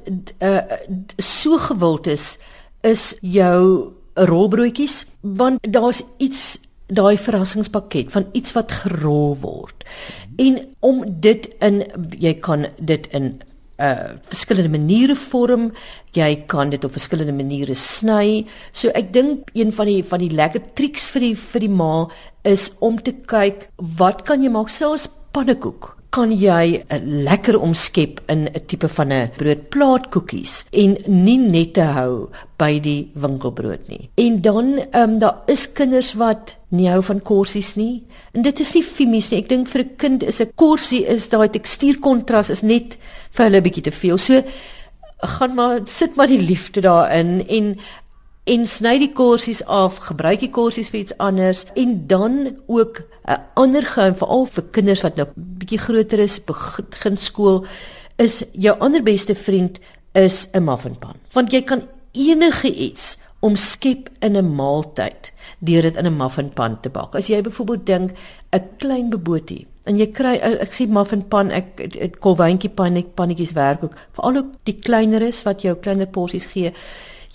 uh 0.43 0.79
so 1.15 1.55
gewild 1.63 2.09
is 2.11 2.33
is 2.83 3.13
jou 3.23 3.93
rolbroodjies 4.19 5.05
want 5.39 5.63
daar's 5.63 6.01
iets 6.19 6.57
daai 6.91 7.15
verrassingspakket 7.15 8.11
van 8.11 8.27
iets 8.35 8.51
wat 8.57 8.75
gerol 8.83 9.37
word. 9.39 9.87
En 10.35 10.59
om 10.83 11.05
dit 11.07 11.47
in 11.63 11.85
jy 12.19 12.35
kan 12.43 12.67
dit 12.83 13.07
in 13.15 13.31
uh 13.79 14.19
verskillende 14.27 14.75
maniere 14.75 15.15
vorm. 15.15 15.71
Jy 16.19 16.43
kan 16.51 16.75
dit 16.75 16.83
op 16.83 16.99
verskillende 16.99 17.39
maniere 17.39 17.79
sny. 17.79 18.43
So 18.75 18.91
ek 18.91 19.13
dink 19.15 19.55
een 19.55 19.71
van 19.71 19.87
die 19.87 20.01
van 20.03 20.19
die 20.19 20.33
lekker 20.35 20.67
triks 20.75 21.07
vir 21.15 21.29
die 21.29 21.35
vir 21.47 21.69
die 21.69 21.75
ma 21.79 22.07
is 22.43 22.73
om 22.83 22.99
te 22.99 23.15
kyk 23.23 23.69
wat 23.99 24.27
kan 24.27 24.43
jy 24.43 24.51
maak 24.51 24.67
selfs 24.67 25.07
pannekoek 25.31 25.94
kan 26.09 26.31
jy 26.31 26.83
'n 26.89 27.23
lekker 27.23 27.59
omskep 27.59 28.21
in 28.27 28.47
'n 28.47 28.65
tipe 28.67 28.87
van 28.87 29.11
'n 29.11 29.31
broodplaatkoekies 29.37 30.65
en 30.71 30.97
nie 31.07 31.37
net 31.37 31.73
te 31.73 31.81
hou 31.81 32.29
by 32.57 32.79
die 32.79 33.11
winkelbrood 33.13 33.87
nie. 33.87 34.09
En 34.15 34.41
dan 34.41 34.77
ehm 34.91 35.09
um, 35.09 35.19
daar 35.19 35.37
is 35.47 35.71
kinders 35.71 36.13
wat 36.13 36.55
nie 36.69 36.89
hou 36.89 37.03
van 37.03 37.21
korsies 37.21 37.75
nie. 37.75 38.03
En 38.33 38.41
dit 38.41 38.59
is 38.59 38.73
nie 38.73 38.83
fimies 38.83 39.29
nie. 39.31 39.39
Ek 39.39 39.49
dink 39.49 39.67
vir 39.67 39.81
'n 39.81 39.95
kind 39.97 40.23
is 40.23 40.41
'n 40.41 40.51
korsie 40.55 41.05
is 41.05 41.29
daai 41.29 41.49
tekstuurkontras 41.49 42.49
is 42.49 42.61
net 42.61 42.97
vir 43.31 43.45
hulle 43.45 43.57
'n 43.57 43.63
bietjie 43.63 43.83
te 43.83 43.91
veel. 43.91 44.17
So 44.17 44.43
gaan 45.19 45.55
maar 45.55 45.79
sit 45.83 46.15
maar 46.15 46.27
die 46.27 46.41
liefde 46.41 46.81
daarin 46.81 47.47
en 47.47 47.77
en 48.45 48.65
sny 48.69 48.97
die 49.01 49.11
korsies 49.13 49.63
af, 49.65 49.97
gebruik 50.05 50.43
die 50.43 50.51
korsies 50.53 50.91
vir 50.93 50.99
iets 50.99 51.17
anders 51.17 51.65
en 51.73 51.97
dan 52.07 52.57
ook 52.67 53.01
'n 53.27 53.41
ander 53.55 53.85
geheim 53.85 54.15
veral 54.15 54.45
vir 54.45 54.63
kinders 54.71 55.01
wat 55.01 55.15
nou 55.15 55.27
bietjie 55.35 55.79
groter 55.79 56.19
is, 56.19 56.39
begin 56.39 57.17
skool, 57.17 57.65
is 58.17 58.43
jou 58.51 58.75
ander 58.79 59.03
beste 59.03 59.35
vriend 59.35 59.79
is 60.13 60.47
'n 60.53 60.63
muffinpan. 60.63 61.15
Want 61.33 61.51
jy 61.51 61.61
kan 61.61 61.81
enige 62.11 62.75
iets 62.75 63.17
omskep 63.39 64.09
in 64.19 64.37
'n 64.37 64.55
maaltyd 64.55 65.31
deur 65.59 65.81
dit 65.81 65.97
in 65.97 66.05
'n 66.05 66.17
muffinpan 66.17 66.79
te 66.81 66.89
bak. 66.89 67.15
As 67.15 67.27
jy 67.27 67.41
byvoorbeeld 67.41 67.85
dink 67.85 68.11
'n 68.51 68.69
klein 68.77 69.09
bebotie 69.09 69.67
en 69.83 69.97
jy 69.97 70.07
kry 70.07 70.35
ek 70.41 70.73
sê 70.73 70.87
muffinpan 70.87 71.51
ek 71.51 72.19
kolwyntjie 72.19 72.69
pan 72.69 72.97
ek 72.97 73.15
pannetjies 73.15 73.53
werk 73.53 73.83
ook 73.83 73.97
veral 74.17 74.37
ook 74.37 74.53
die 74.63 74.79
kleiner 74.79 75.21
is 75.21 75.43
wat 75.43 75.61
jou 75.61 75.75
kleiner 75.75 76.07
porsies 76.07 76.45
gee 76.45 76.71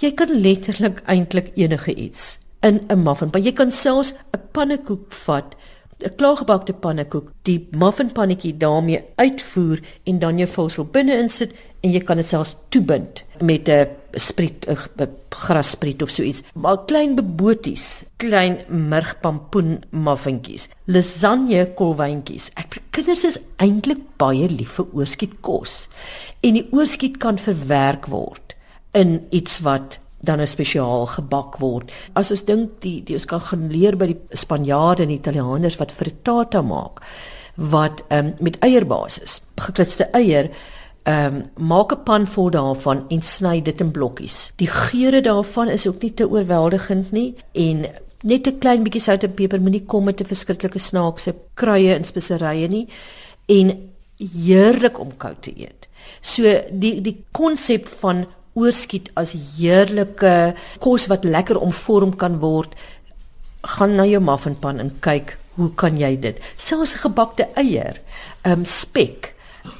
Jy 0.00 0.14
kan 0.16 0.30
letterlik 0.32 1.02
eintlik 1.12 1.50
enige 1.60 1.92
iets 1.92 2.38
in 2.64 2.80
'n 2.88 3.02
muffin, 3.02 3.28
maar 3.32 3.42
jy 3.44 3.52
kan 3.52 3.70
selfs 3.70 4.12
'n 4.32 4.40
pannekoek 4.52 5.12
vat, 5.12 5.54
'n 6.00 6.14
klaargebakte 6.16 6.72
pannekoek, 6.72 7.32
die 7.42 7.68
muffinpannetjie 7.70 8.56
daarmee 8.56 9.04
uitvoer 9.16 9.80
en 10.04 10.18
dan 10.18 10.38
jou 10.38 10.48
vulsel 10.48 10.84
binne 10.84 11.18
insit 11.18 11.52
en 11.82 11.92
jy 11.92 12.00
kan 12.00 12.16
dit 12.16 12.26
selfs 12.26 12.56
toebind 12.68 13.24
met 13.40 13.68
'n 13.68 13.88
spriet 14.14 14.66
'n 14.68 15.08
grasspriet 15.28 16.02
of 16.02 16.10
so 16.10 16.22
iets. 16.22 16.42
Maar 16.54 16.84
klein 16.84 17.14
beboties, 17.14 18.04
klein 18.16 18.58
murgpampoen 18.68 19.82
muffintjies, 19.90 20.68
lasagne 20.84 21.74
kolwyntjies. 21.74 22.50
Ek 22.54 22.82
kinders 22.90 23.24
is 23.24 23.38
eintlik 23.56 24.00
baie 24.16 24.48
lief 24.48 24.70
vir 24.70 24.86
oorskietkos. 24.92 25.88
En 26.40 26.54
die 26.54 26.68
oorskiet 26.72 27.16
kan 27.18 27.38
verwerk 27.38 28.06
word 28.06 28.49
in 28.92 29.26
iets 29.30 29.60
wat 29.60 29.98
dan 30.20 30.40
'n 30.40 30.46
spesiaal 30.46 31.06
gebak 31.06 31.56
word. 31.58 31.92
As 32.12 32.30
ons 32.30 32.44
dink 32.44 32.80
die 32.80 33.02
die 33.04 33.14
ons 33.14 33.24
kan 33.24 33.40
geleer 33.40 33.96
by 33.96 34.06
die 34.06 34.20
Spanjaarde 34.30 35.02
en 35.02 35.10
Italianers 35.10 35.76
wat 35.76 35.92
frittata 35.92 36.62
maak 36.62 37.00
wat 37.54 38.04
um, 38.08 38.34
met 38.40 38.58
eierbasis, 38.58 39.40
geklutste 39.56 40.08
eier 40.12 40.50
Ehm 41.02 41.42
um, 41.56 41.66
maak 41.66 41.92
'n 41.92 42.02
pan 42.02 42.26
vol 42.26 42.50
daarvan 42.50 43.04
en 43.08 43.22
sny 43.22 43.62
dit 43.62 43.80
in 43.80 43.90
blokkies. 43.90 44.52
Die 44.56 44.66
geure 44.68 45.20
daarvan 45.20 45.68
is 45.68 45.86
ook 45.86 46.02
nie 46.02 46.14
te 46.14 46.28
oorweldigend 46.28 47.10
nie 47.12 47.34
en 47.52 47.86
net 48.22 48.46
'n 48.46 48.58
klein 48.58 48.82
bietjie 48.82 49.00
sout 49.00 49.22
en 49.24 49.34
peper 49.34 49.60
moenie 49.60 49.86
kom 49.86 50.04
met 50.04 50.20
'n 50.20 50.26
verskriklike 50.26 50.78
snaakse 50.78 51.34
kruie 51.54 51.94
en 51.94 52.04
speserye 52.04 52.68
nie 52.68 52.88
en 53.46 53.90
heerlik 54.16 54.98
om 54.98 55.16
koud 55.16 55.42
te 55.42 55.52
eet. 55.56 55.88
So 56.20 56.42
die 56.70 57.00
die 57.00 57.24
konsep 57.30 57.88
van 57.88 58.26
oorskiet 58.58 59.10
as 59.20 59.34
heerlike 59.56 60.54
kos 60.82 61.06
wat 61.12 61.24
lekker 61.24 61.60
omvorm 61.60 62.16
kan 62.16 62.40
word 62.42 62.74
gaan 63.76 63.96
na 63.96 64.06
jou 64.08 64.22
muffinpan 64.24 64.80
en 64.80 64.94
kyk 65.04 65.36
hoe 65.60 65.68
kan 65.76 65.98
jy 66.00 66.14
dit? 66.16 66.38
Selfs 66.56 66.96
gebakte 67.02 67.48
eier 67.60 68.00
um 68.48 68.64
spek 68.64 69.34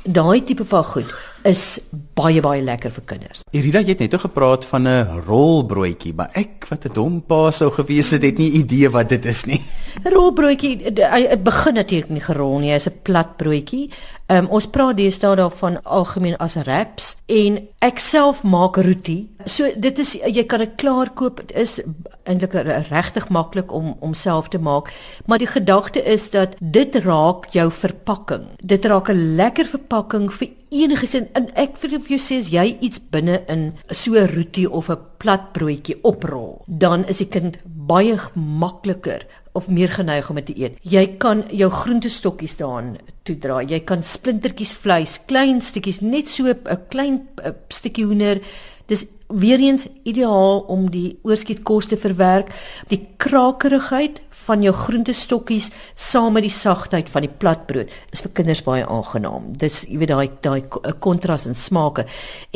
daai 0.05 0.43
tipe 0.45 0.67
van 0.69 0.85
goed 0.85 1.09
is 1.45 1.81
baie 2.15 2.41
baie 2.45 2.63
lekker 2.63 2.93
vir 2.93 3.05
kinders. 3.15 3.45
Irida 3.57 3.83
het 3.87 4.01
net 4.03 4.15
gepraat 4.15 4.65
van 4.65 4.87
'n 4.87 5.23
rolbroodjie, 5.27 6.15
maar 6.15 6.31
ek 6.35 6.67
wat 6.69 6.85
'n 6.85 6.93
dom 6.93 7.23
pa 7.23 7.51
sou 7.51 7.71
gewees 7.71 8.11
het, 8.11 8.23
het 8.23 8.39
nie 8.39 8.51
idee 8.51 8.91
wat 8.91 9.09
dit 9.09 9.25
is 9.25 9.45
nie. 9.47 9.63
Rolbroodjie, 10.05 10.93
dit 10.93 11.45
begin 11.45 11.75
natuurlik 11.75 12.11
nie 12.11 12.21
gerol 12.21 12.59
nie, 12.59 12.73
is 12.73 12.87
'n 12.87 13.01
plat 13.03 13.37
broodjie. 13.37 13.91
Um, 14.31 14.47
ons 14.47 14.67
praat 14.67 14.97
deesdae 14.97 15.37
daarvan 15.37 15.83
algemeen 15.83 16.37
as 16.39 16.55
wraps 16.55 17.17
en 17.27 17.69
ek 17.81 17.99
self 17.99 18.45
maak 18.45 18.77
roti. 18.77 19.29
So 19.45 19.67
dit 19.77 19.99
is 19.99 20.13
jy 20.13 20.45
kan 20.45 20.59
dit 20.59 20.77
klaar 20.77 21.11
koop. 21.11 21.37
Dit 21.37 21.57
is 21.57 21.81
eintlik 22.25 22.53
regtig 22.91 23.29
maklik 23.29 23.73
om 23.73 23.97
om 24.01 24.15
self 24.15 24.49
te 24.49 24.59
maak, 24.59 24.93
maar 25.27 25.39
die 25.39 25.51
gedagte 25.51 26.05
is 26.05 26.31
dat 26.31 26.55
dit 26.61 26.95
raak 26.95 27.51
jou 27.51 27.71
verpakking. 27.73 28.47
Dit 28.63 28.85
raak 28.85 29.09
'n 29.09 29.35
lekker 29.37 29.67
verpakking 29.67 30.33
vir 30.33 30.49
enige 30.71 31.07
sin 31.07 31.29
en 31.35 31.51
ek 31.59 31.77
vir 31.83 31.99
jou 31.99 32.19
sê 32.19 32.39
as 32.41 32.51
jy 32.53 32.79
iets 32.81 33.01
binne 33.13 33.41
in 33.49 33.73
so 33.91 34.15
'n 34.15 34.31
roetie 34.35 34.71
of 34.71 34.91
'n 34.91 34.99
plat 35.19 35.53
broodjie 35.53 35.99
oprol, 36.03 36.63
dan 36.67 37.05
is 37.05 37.19
die 37.19 37.29
kind 37.29 37.59
baie 37.65 38.17
makliker 38.35 39.27
of 39.53 39.69
meer 39.69 39.89
geneig 39.89 40.31
om 40.31 40.37
dit 40.37 40.47
te 40.47 40.59
eet. 40.59 40.79
Jy 40.83 41.07
kan 41.19 41.45
jou 41.51 41.71
groentestokkies 41.71 42.57
daarin 42.57 42.99
toedra. 43.25 43.63
Jy 43.63 43.81
kan 43.81 44.03
splintertjies 44.03 44.73
vleis, 44.73 45.19
klein 45.27 45.61
stukkies, 45.61 46.01
net 46.01 46.29
so 46.29 46.45
'n 46.45 46.79
klein 46.89 47.29
stukkie 47.69 48.05
hoender. 48.05 48.41
Dis 48.87 49.07
weer 49.29 49.59
eens 49.59 49.87
ideaal 50.03 50.65
om 50.69 50.91
die 50.91 51.19
oorskietkos 51.23 51.87
te 51.87 51.97
verwerk. 51.97 52.51
Die 52.89 53.09
krakerigheid 53.17 54.21
van 54.51 54.65
jou 54.65 54.73
groentestokkies 54.75 55.71
saam 55.95 56.35
met 56.35 56.47
die 56.47 56.55
sagtheid 56.55 57.11
van 57.13 57.27
die 57.27 57.33
platbrood 57.43 57.93
is 58.15 58.25
vir 58.25 58.33
kinders 58.41 58.65
baie 58.67 58.87
aangenaam. 58.87 59.53
Dis 59.63 59.85
jy 59.87 60.01
weet 60.03 60.11
daai 60.11 60.31
daai 60.43 60.97
kontras 61.05 61.47
in 61.51 61.59
smake. 61.59 62.07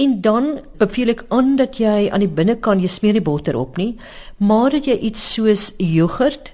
En 0.00 0.18
dan 0.24 0.50
beveel 0.80 1.14
ek 1.14 1.24
aan 1.35 1.54
dat 1.61 1.78
jy 1.83 2.09
aan 2.11 2.24
die 2.24 2.33
binnekant 2.40 2.83
jy 2.83 2.90
smeer 2.90 3.18
die 3.18 3.24
botter 3.24 3.59
op 3.59 3.78
nie, 3.80 3.94
maar 4.42 4.74
dat 4.74 4.88
jy 4.90 4.98
iets 5.11 5.22
soos 5.37 5.70
jogurt, 5.78 6.50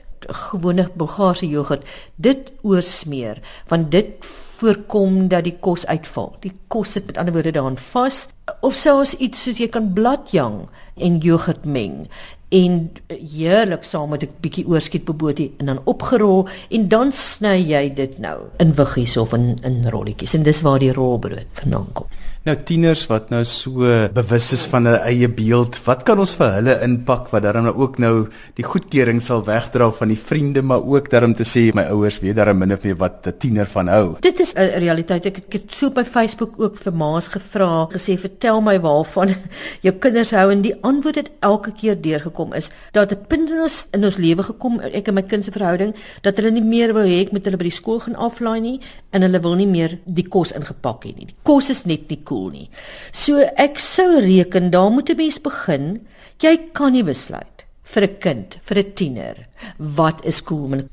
gewone 0.50 0.90
Bulgaarse 1.00 1.48
jogurt, 1.48 1.86
dit 2.20 2.52
oorsmeer 2.66 3.40
want 3.72 3.88
dit 3.94 4.20
voorkom 4.60 5.30
dat 5.32 5.46
die 5.46 5.56
kos 5.64 5.86
uitval. 5.88 6.34
Die 6.44 6.52
kos 6.68 6.92
sit 6.92 7.06
met 7.08 7.16
ander 7.16 7.32
woorde 7.32 7.54
daarin 7.56 7.80
vas 7.80 8.26
of 8.66 8.76
selfs 8.76 9.14
iets 9.16 9.46
soos 9.46 9.60
jy 9.62 9.70
kan 9.72 9.88
bladjang 9.96 10.66
en 11.00 11.16
jogurt 11.24 11.64
meng 11.64 12.10
en 12.50 12.90
heerlik 13.06 13.84
saam 13.84 14.10
met 14.10 14.24
'n 14.24 14.34
bietjie 14.40 14.66
oorskietbebotie 14.66 15.52
en 15.58 15.66
dan 15.66 15.80
opgerol 15.84 16.48
en 16.70 16.88
dan 16.88 17.12
sny 17.12 17.56
jy 17.62 17.94
dit 17.94 18.18
nou 18.18 18.38
in 18.58 18.74
wiggies 18.74 19.16
of 19.16 19.32
in 19.32 19.58
in 19.62 19.88
rolletjies 19.88 20.34
en 20.34 20.42
dis 20.42 20.60
waar 20.60 20.78
die 20.78 20.92
rolbrood 20.92 21.46
vandaan 21.52 21.86
kom. 21.92 22.06
Nou 22.40 22.54
tieners 22.56 23.02
wat 23.10 23.26
nou 23.28 23.42
so 23.44 23.84
bewus 24.16 24.46
is 24.56 24.62
van 24.72 24.86
hulle 24.88 25.02
eie 25.10 25.28
beeld, 25.28 25.76
wat 25.84 26.06
kan 26.08 26.22
ons 26.22 26.30
vir 26.38 26.54
hulle 26.54 26.76
inpak 26.86 27.26
wat 27.34 27.44
dan 27.44 27.66
nou 27.68 27.74
ook 27.76 27.98
nou 28.00 28.12
die 28.56 28.64
goedkeuring 28.64 29.18
sal 29.20 29.42
wegdra 29.44 29.90
van 29.98 30.08
die 30.08 30.16
vriende, 30.16 30.62
maar 30.64 30.80
ook 30.80 31.10
daarom 31.12 31.34
te 31.36 31.44
sê 31.44 31.66
my 31.76 31.84
ouers 31.92 32.16
weet 32.24 32.38
daar 32.38 32.54
min 32.56 32.72
of 32.72 32.86
meer 32.86 32.96
wat 32.96 33.26
'n 33.28 33.36
tiener 33.36 33.66
van 33.66 33.88
hou. 33.88 34.16
Dit 34.22 34.40
is 34.40 34.54
'n 34.56 34.80
realiteit. 34.80 35.26
Ek 35.26 35.52
het 35.52 35.74
so 35.74 35.90
by 35.90 36.02
Facebook 36.02 36.54
ook 36.56 36.78
vir 36.78 36.92
ma's 36.92 37.28
gevra, 37.28 37.86
gesê 37.92 38.16
vertel 38.16 38.62
my 38.62 38.80
waarvan 38.80 39.36
jou 39.86 39.92
kinders 39.92 40.30
hou 40.30 40.50
en 40.50 40.62
die 40.62 40.74
antwoord 40.80 41.16
het 41.16 41.30
elke 41.40 41.72
keer 41.72 42.00
deurgekom 42.00 42.54
is 42.54 42.70
dat 42.92 43.12
'n 43.12 43.26
punt 43.28 43.50
in 43.50 43.60
ons 43.60 43.88
in 43.92 44.04
ons 44.04 44.16
lewe 44.16 44.42
gekom 44.42 44.80
ek 44.80 45.08
en 45.08 45.14
my 45.14 45.22
kind 45.22 45.44
se 45.44 45.52
verhouding 45.52 45.94
dat 46.22 46.36
hulle 46.36 46.50
nie 46.50 46.64
meer 46.64 46.94
wil 46.94 47.04
hê 47.04 47.20
ek 47.20 47.32
moet 47.32 47.44
hulle 47.44 47.58
by 47.58 47.68
die 47.68 47.80
skool 47.80 48.00
gaan 48.00 48.16
aflaai 48.16 48.60
nie 48.60 48.80
en 49.12 49.22
hulle 49.22 49.40
wil 49.40 49.56
nie 49.56 49.66
meer 49.66 49.98
die 50.06 50.28
kos 50.28 50.52
ingepak 50.52 51.04
hê 51.04 51.12
nie. 51.14 51.26
Die 51.26 51.36
kos 51.42 51.68
is 51.68 51.84
net 51.84 52.08
nie 52.08 52.24
cool 52.30 52.50
nie. 52.54 52.68
So 53.12 53.42
ek 53.58 53.82
sou 53.82 54.20
reken 54.22 54.70
daar 54.70 54.90
moet 54.94 55.10
'n 55.10 55.16
mens 55.16 55.42
begin. 55.42 56.06
Jy 56.40 56.56
kan 56.72 56.92
nie 56.92 57.04
besluit 57.04 57.66
vir 57.90 58.02
'n 58.06 58.16
kind, 58.20 58.58
vir 58.62 58.78
'n 58.78 58.92
tiener, 58.94 59.36
wat 59.78 60.24
is 60.24 60.40
cool 60.40 60.64
om 60.64 60.74
'n 60.74 60.88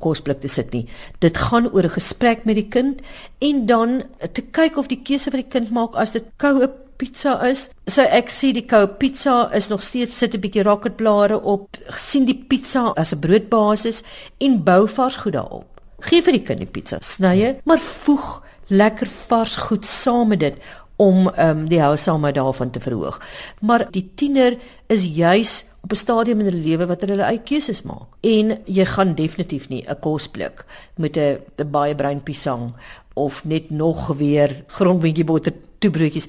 kosblik 0.00 0.40
te 0.40 0.48
sit 0.48 0.72
nie. 0.72 0.86
Dit 1.20 1.36
gaan 1.36 1.70
oor 1.72 1.84
'n 1.84 1.98
gesprek 2.00 2.44
met 2.44 2.56
die 2.56 2.68
kind 2.68 3.00
en 3.40 3.66
dan 3.66 4.02
te 4.32 4.42
kyk 4.42 4.76
of 4.76 4.88
die 4.88 5.02
keuse 5.02 5.30
wat 5.30 5.42
die 5.44 5.52
kind 5.52 5.70
maak 5.70 5.94
as 5.94 6.12
dit 6.12 6.24
koue 6.38 6.68
pizza 6.96 7.38
is. 7.46 7.70
So 7.86 8.02
ek 8.02 8.28
sê 8.30 8.52
die 8.52 8.66
koue 8.66 8.86
pizza 8.86 9.50
is 9.54 9.68
nog 9.68 9.82
steeds 9.82 10.18
sit 10.18 10.34
'n 10.34 10.40
bietjie 10.40 10.64
rocketblare 10.64 11.40
op. 11.42 11.76
sien 11.96 12.24
die 12.24 12.44
pizza 12.48 12.92
as 12.96 13.12
'n 13.12 13.20
broodbasis 13.20 14.02
en 14.40 14.64
bou 14.64 14.88
vars 14.88 15.16
goed 15.16 15.32
daarop. 15.32 15.66
Geef 16.00 16.24
vir 16.24 16.32
die 16.32 16.42
kind 16.42 16.58
die 16.58 16.66
pizza, 16.66 16.98
snye, 17.00 17.56
maar 17.64 17.78
voeg 17.78 18.42
lekker 18.68 19.06
vars 19.06 19.56
goed 19.56 19.86
saam 19.86 20.28
met 20.28 20.40
dit 20.40 20.56
om 20.96 21.28
um, 21.38 21.68
die 21.70 21.80
housaamheid 21.80 22.34
daarvan 22.34 22.70
te 22.70 22.80
verhoog. 22.80 23.20
Maar 23.60 23.86
die 23.90 24.10
tiener 24.14 24.56
is 24.86 25.04
juis 25.04 25.64
op 25.80 25.92
'n 25.92 25.96
stadium 25.96 26.40
in 26.40 26.46
hulle 26.46 26.64
lewe 26.66 26.86
wat 26.86 27.00
hulle 27.00 27.22
eie 27.22 27.42
keuses 27.42 27.82
maak. 27.82 28.08
En 28.20 28.58
jy 28.64 28.84
gaan 28.84 29.14
definitief 29.14 29.68
nie 29.68 29.84
'n 29.86 30.00
kosblik 30.00 30.64
met 30.96 31.16
'n 31.16 31.70
baie 31.70 31.94
bruin 31.94 32.22
pisang 32.22 32.72
of 33.14 33.44
net 33.44 33.70
nog 33.70 34.06
weer 34.06 34.64
grondwindjie 34.66 35.24
botter 35.24 35.52
toebroodjies 35.78 36.28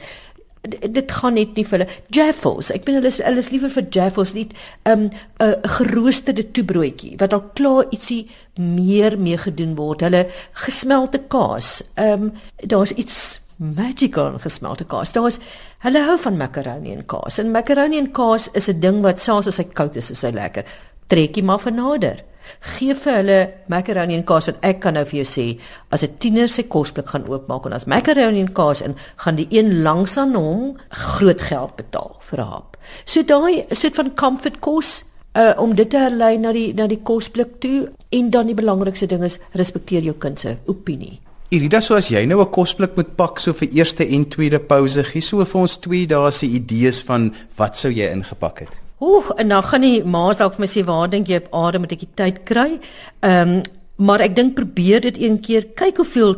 dit 0.68 1.12
gaan 1.12 1.34
net 1.34 1.56
nie 1.56 1.64
vir 1.64 1.78
hulle 1.80 1.90
jaffles 2.16 2.72
ek 2.76 2.86
bedoel 2.86 3.00
hulle 3.00 3.12
is 3.14 3.20
hulle 3.24 3.44
is 3.46 3.52
liever 3.54 3.72
vir 3.76 3.86
jaffles 3.96 4.34
nie 4.34 4.48
'n 4.50 4.92
um, 4.92 5.10
'n 5.40 5.70
geroosterde 5.78 6.52
toebroodjie 6.52 7.18
wat 7.20 7.34
al 7.34 7.44
klaar 7.56 7.86
ietsie 7.92 8.28
meer 8.56 9.18
mee 9.18 9.38
gedoen 9.38 9.76
word 9.76 10.02
hulle 10.02 10.26
gesmelte 10.66 11.22
kaas 11.28 11.84
ehm 11.96 12.24
um, 12.24 12.34
daar's 12.68 12.92
iets 12.92 13.40
magical 13.60 14.40
gesmelte 14.40 14.86
kaas. 14.88 15.14
Daar's 15.14 15.40
hulle 15.84 16.04
hou 16.08 16.18
van 16.20 16.38
macaroni 16.38 16.94
en 16.96 17.06
kaas. 17.06 17.40
En 17.40 17.52
macaroni 17.52 17.98
en 17.98 18.12
kaas 18.12 18.50
is 18.52 18.70
'n 18.70 18.80
ding 18.80 19.02
wat 19.02 19.20
selfs 19.20 19.48
as 19.48 19.58
hy 19.58 19.64
koud 19.64 19.96
is, 19.96 20.12
is 20.12 20.22
hy 20.22 20.32
lekker. 20.32 20.64
Trekkie 21.08 21.44
maar 21.44 21.60
vernader. 21.60 22.24
Gee 22.78 22.96
vir 22.96 23.14
hulle 23.16 23.40
macaroni 23.68 24.16
en 24.16 24.24
kaas 24.24 24.50
want 24.50 24.64
ek 24.66 24.80
kan 24.86 24.94
nou 24.94 25.06
vir 25.06 25.24
jou 25.24 25.28
sê 25.28 25.60
as 25.92 26.04
'n 26.04 26.18
tiener 26.20 26.50
sy 26.50 26.64
kosblik 26.64 27.08
gaan 27.08 27.28
oopmaak 27.28 27.66
en 27.66 27.74
as 27.74 27.86
macaroni 27.86 28.40
en 28.40 28.54
kaas 28.54 28.82
in 28.82 28.96
gaan 29.18 29.36
die 29.36 29.48
een 29.52 29.84
langs 29.84 30.18
aan 30.18 30.36
hom 30.36 30.78
groot 30.90 31.42
geld 31.42 31.76
betaal 31.76 32.18
vir 32.20 32.40
'n 32.40 32.48
hap. 32.48 32.78
So 33.06 33.24
daai 33.24 33.66
soort 33.72 33.96
van 33.96 34.16
comfort 34.16 34.60
kos 34.60 35.04
uh 35.36 35.54
om 35.58 35.76
dit 35.76 35.90
te 35.90 35.98
herlei 35.98 36.38
na 36.38 36.52
die 36.52 36.74
na 36.74 36.88
die 36.88 37.02
kosblik 37.04 37.60
toe 37.60 37.90
en 38.10 38.30
dan 38.30 38.48
die 38.48 38.56
belangrikste 38.56 39.08
ding 39.08 39.24
is 39.24 39.40
respekteer 39.54 40.02
jou 40.04 40.14
kind 40.14 40.40
se 40.40 40.58
opinie. 40.66 41.20
Irida, 41.50 41.82
so 41.82 41.96
as 41.96 42.10
jy 42.10 42.26
nou 42.26 42.42
'n 42.42 42.52
kosblik 42.52 42.96
moet 42.96 43.16
pak 43.16 43.40
so 43.40 43.54
vir 43.54 43.70
eerste 43.74 44.06
en 44.06 44.26
tweede 44.26 44.60
pouse, 44.60 45.04
gee 45.04 45.22
so 45.22 45.46
vir 45.46 45.62
ons 45.62 45.78
twee 45.78 46.06
dae 46.08 46.32
se 46.32 46.46
idees 46.46 47.02
van 47.02 47.34
wat 47.58 47.76
sou 47.76 47.92
jy 47.92 48.06
ingepak 48.12 48.60
het. 48.60 48.89
Ooh, 49.00 49.32
en 49.38 49.48
nou 49.48 49.62
gaan 49.64 49.82
die 49.82 50.04
ma's 50.04 50.42
dalk 50.42 50.58
vir 50.58 50.66
my 50.66 50.68
sê 50.68 50.84
waar 50.84 51.08
dink 51.08 51.30
jy 51.32 51.38
op 51.40 51.54
aarde 51.56 51.80
moet 51.80 51.94
ek 51.96 52.02
die 52.04 52.16
tyd 52.16 52.42
kry? 52.46 52.80
Ehm, 53.24 53.60
um, 53.60 53.62
maar 54.00 54.22
ek 54.24 54.36
dink 54.36 54.56
probeer 54.56 55.02
dit 55.02 55.18
een 55.20 55.42
keer, 55.44 55.66
kyk 55.76 55.98
hoeveel 56.00 56.36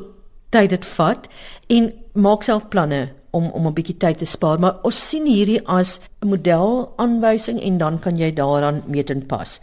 tyd 0.50 0.72
dit 0.74 0.86
vat 0.98 1.28
en 1.70 1.92
maak 2.14 2.44
self 2.44 2.70
planne 2.74 3.12
om 3.32 3.50
om 3.54 3.68
'n 3.68 3.74
bietjie 3.74 3.98
tyd 3.98 4.18
te 4.18 4.26
spaar, 4.26 4.60
maar 4.60 4.80
ons 4.84 5.08
sien 5.10 5.26
hierdie 5.26 5.62
as 5.68 6.00
'n 6.22 6.30
model 6.30 6.94
aanwysing 6.98 7.62
en 7.62 7.78
dan 7.78 8.00
kan 8.00 8.18
jy 8.18 8.32
daaraan 8.32 8.84
meet 8.88 9.10
en 9.10 9.26
pas. 9.26 9.60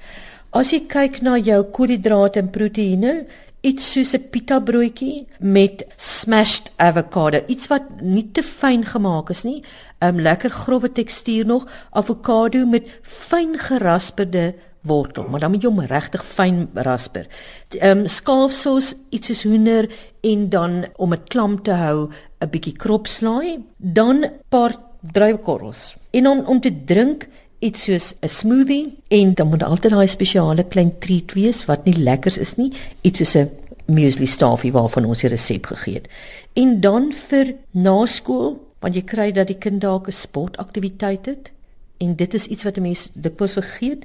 As 0.53 0.71
jy 0.73 0.81
kyk 0.89 1.23
na 1.23 1.37
jou 1.37 1.63
koolhidrate 1.65 2.39
en 2.39 2.51
proteïene, 2.51 3.27
iets 3.69 3.91
soos 3.93 4.15
'n 4.17 4.29
pita 4.33 4.61
broodjie 4.61 5.27
met 5.39 5.85
smashed 5.97 6.71
avocado, 6.77 7.39
iets 7.47 7.67
wat 7.69 8.01
nie 8.01 8.29
te 8.33 8.43
fyn 8.43 8.85
gemaak 8.85 9.31
is 9.31 9.45
nie, 9.45 9.63
'n 10.01 10.07
um, 10.07 10.21
lekker 10.21 10.51
grouwe 10.51 10.93
tekstuur 10.93 11.47
nog, 11.47 11.67
avokado 11.91 12.67
met 12.67 12.85
fyn 13.03 13.59
gerasperde 13.59 14.55
wortel, 14.81 15.27
maar 15.29 15.41
dan 15.41 15.51
moet 15.51 15.63
jy 15.63 15.69
hom 15.69 15.81
regtig 15.81 16.25
fyn 16.25 16.69
rasper. 16.75 17.27
Ehm 17.69 17.99
um, 17.99 18.07
skaapsous, 18.07 18.95
iets 19.11 19.27
soos 19.27 19.43
hoender 19.43 19.89
en 20.21 20.49
dan 20.49 20.85
om 20.97 21.11
dit 21.11 21.29
klam 21.29 21.63
te 21.63 21.73
hou, 21.73 22.09
'n 22.41 22.51
bietjie 22.51 22.77
kropslaai, 22.77 23.65
dan 23.77 24.25
paar 24.49 24.77
druiwekorrels. 25.13 25.97
En 26.11 26.27
om 26.27 26.39
om 26.47 26.61
te 26.61 26.85
drink 26.85 27.29
iets 27.59 27.85
soos 27.85 28.15
'n 28.21 28.29
smoothie 28.29 28.99
en 29.09 29.35
dan 29.35 29.49
moet 29.49 29.63
altyd 29.63 29.93
daai 29.93 30.07
spesiale 30.07 30.65
klein 30.65 30.99
treat 30.99 31.33
wees 31.33 31.65
wat 31.65 31.85
nie 31.85 31.97
lekkers 31.97 32.39
is 32.39 32.57
nie, 32.57 32.73
iets 33.03 33.19
soos 33.19 33.35
'n 33.37 33.51
muesli 33.87 34.27
staafie 34.27 34.73
waarvan 34.73 35.05
ons 35.05 35.21
die 35.21 35.29
resep 35.29 35.67
gegee 35.67 35.95
het. 35.95 36.09
En 36.53 36.81
dan 36.81 37.13
vir 37.13 37.55
naskool, 37.71 38.59
want 38.81 38.95
jy 38.95 39.03
kry 39.03 39.33
dat 39.33 39.47
die 39.47 39.59
kind 39.59 39.81
dalk 39.81 40.09
'n 40.09 40.13
sportaktiwiteit 40.13 41.27
het 41.27 41.53
en 41.99 42.17
dit 42.17 42.35
is 42.35 42.47
iets 42.47 42.65
wat 42.65 42.77
'n 42.77 42.83
mens 42.83 43.11
dikwels 43.15 43.53
vergeet, 43.53 44.05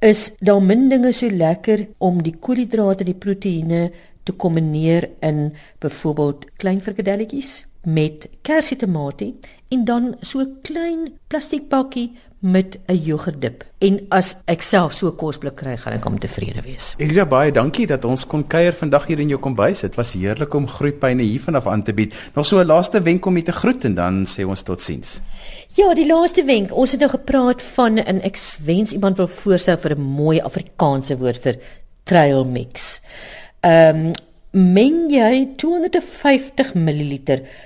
is 0.00 0.32
daar 0.40 0.62
min 0.62 0.88
dinge 0.88 1.12
so 1.12 1.30
lekker 1.30 1.86
om 1.98 2.22
die 2.22 2.34
koolhidrate, 2.40 3.04
die 3.04 3.14
proteïene 3.14 3.90
te 4.22 4.32
kombineer 4.32 5.08
in 5.20 5.52
byvoorbeeld 5.78 6.46
klein 6.56 6.82
frikadelletjies 6.82 7.66
met 7.82 8.28
kersietomatie 8.42 9.34
en 9.68 9.84
dan 9.84 10.14
so 10.20 10.46
klein 10.62 11.12
plastiekpakkie 11.26 12.10
met 12.42 12.78
'n 12.86 12.96
jogurtdip. 12.96 13.64
En 13.78 14.00
as 14.08 14.36
ek 14.44 14.62
self 14.62 14.92
so 14.92 15.12
kosblik 15.12 15.54
kry, 15.54 15.76
gaan 15.76 15.92
ek 15.92 16.04
om 16.04 16.18
tevrede 16.18 16.62
wees. 16.62 16.94
Elida 16.96 17.26
baie 17.26 17.52
dankie 17.52 17.86
dat 17.86 18.04
ons 18.04 18.26
kon 18.26 18.46
kuier 18.46 18.72
vandag 18.72 19.06
hier 19.06 19.18
in 19.18 19.28
jou 19.28 19.40
kombuis. 19.40 19.80
Dit 19.80 19.94
was 19.94 20.12
heerlik 20.12 20.54
om 20.54 20.68
groeipyne 20.68 21.22
hiervan 21.22 21.54
af 21.54 21.66
aan 21.66 21.82
te 21.82 21.92
bied. 21.92 22.14
Nog 22.34 22.46
so 22.46 22.58
'n 22.58 22.66
laaste 22.66 23.02
wenk 23.02 23.26
om 23.26 23.36
jy 23.36 23.42
te 23.42 23.52
groet 23.52 23.84
en 23.84 23.94
dan 23.94 24.26
sê 24.26 24.44
ons 24.44 24.62
totsiens. 24.62 25.20
Ja, 25.68 25.94
die 25.94 26.06
laaste 26.06 26.44
wenk. 26.44 26.72
Ons 26.72 26.90
het 26.90 27.00
nou 27.00 27.10
gepraat 27.10 27.62
van 27.62 27.94
'n 27.94 28.20
ek 28.22 28.38
wens 28.64 28.92
iemand 28.92 29.16
wil 29.16 29.28
voorstel 29.28 29.76
vir 29.76 29.96
'n 29.96 30.00
mooi 30.00 30.40
Afrikaanse 30.40 31.18
woord 31.18 31.38
vir 31.42 31.56
trail 32.04 32.44
mix. 32.44 33.00
Ehm 33.60 34.06
um, 34.06 34.12
meng 34.74 35.10
jy 35.10 35.48
250 35.56 36.74
ml 36.74 37.18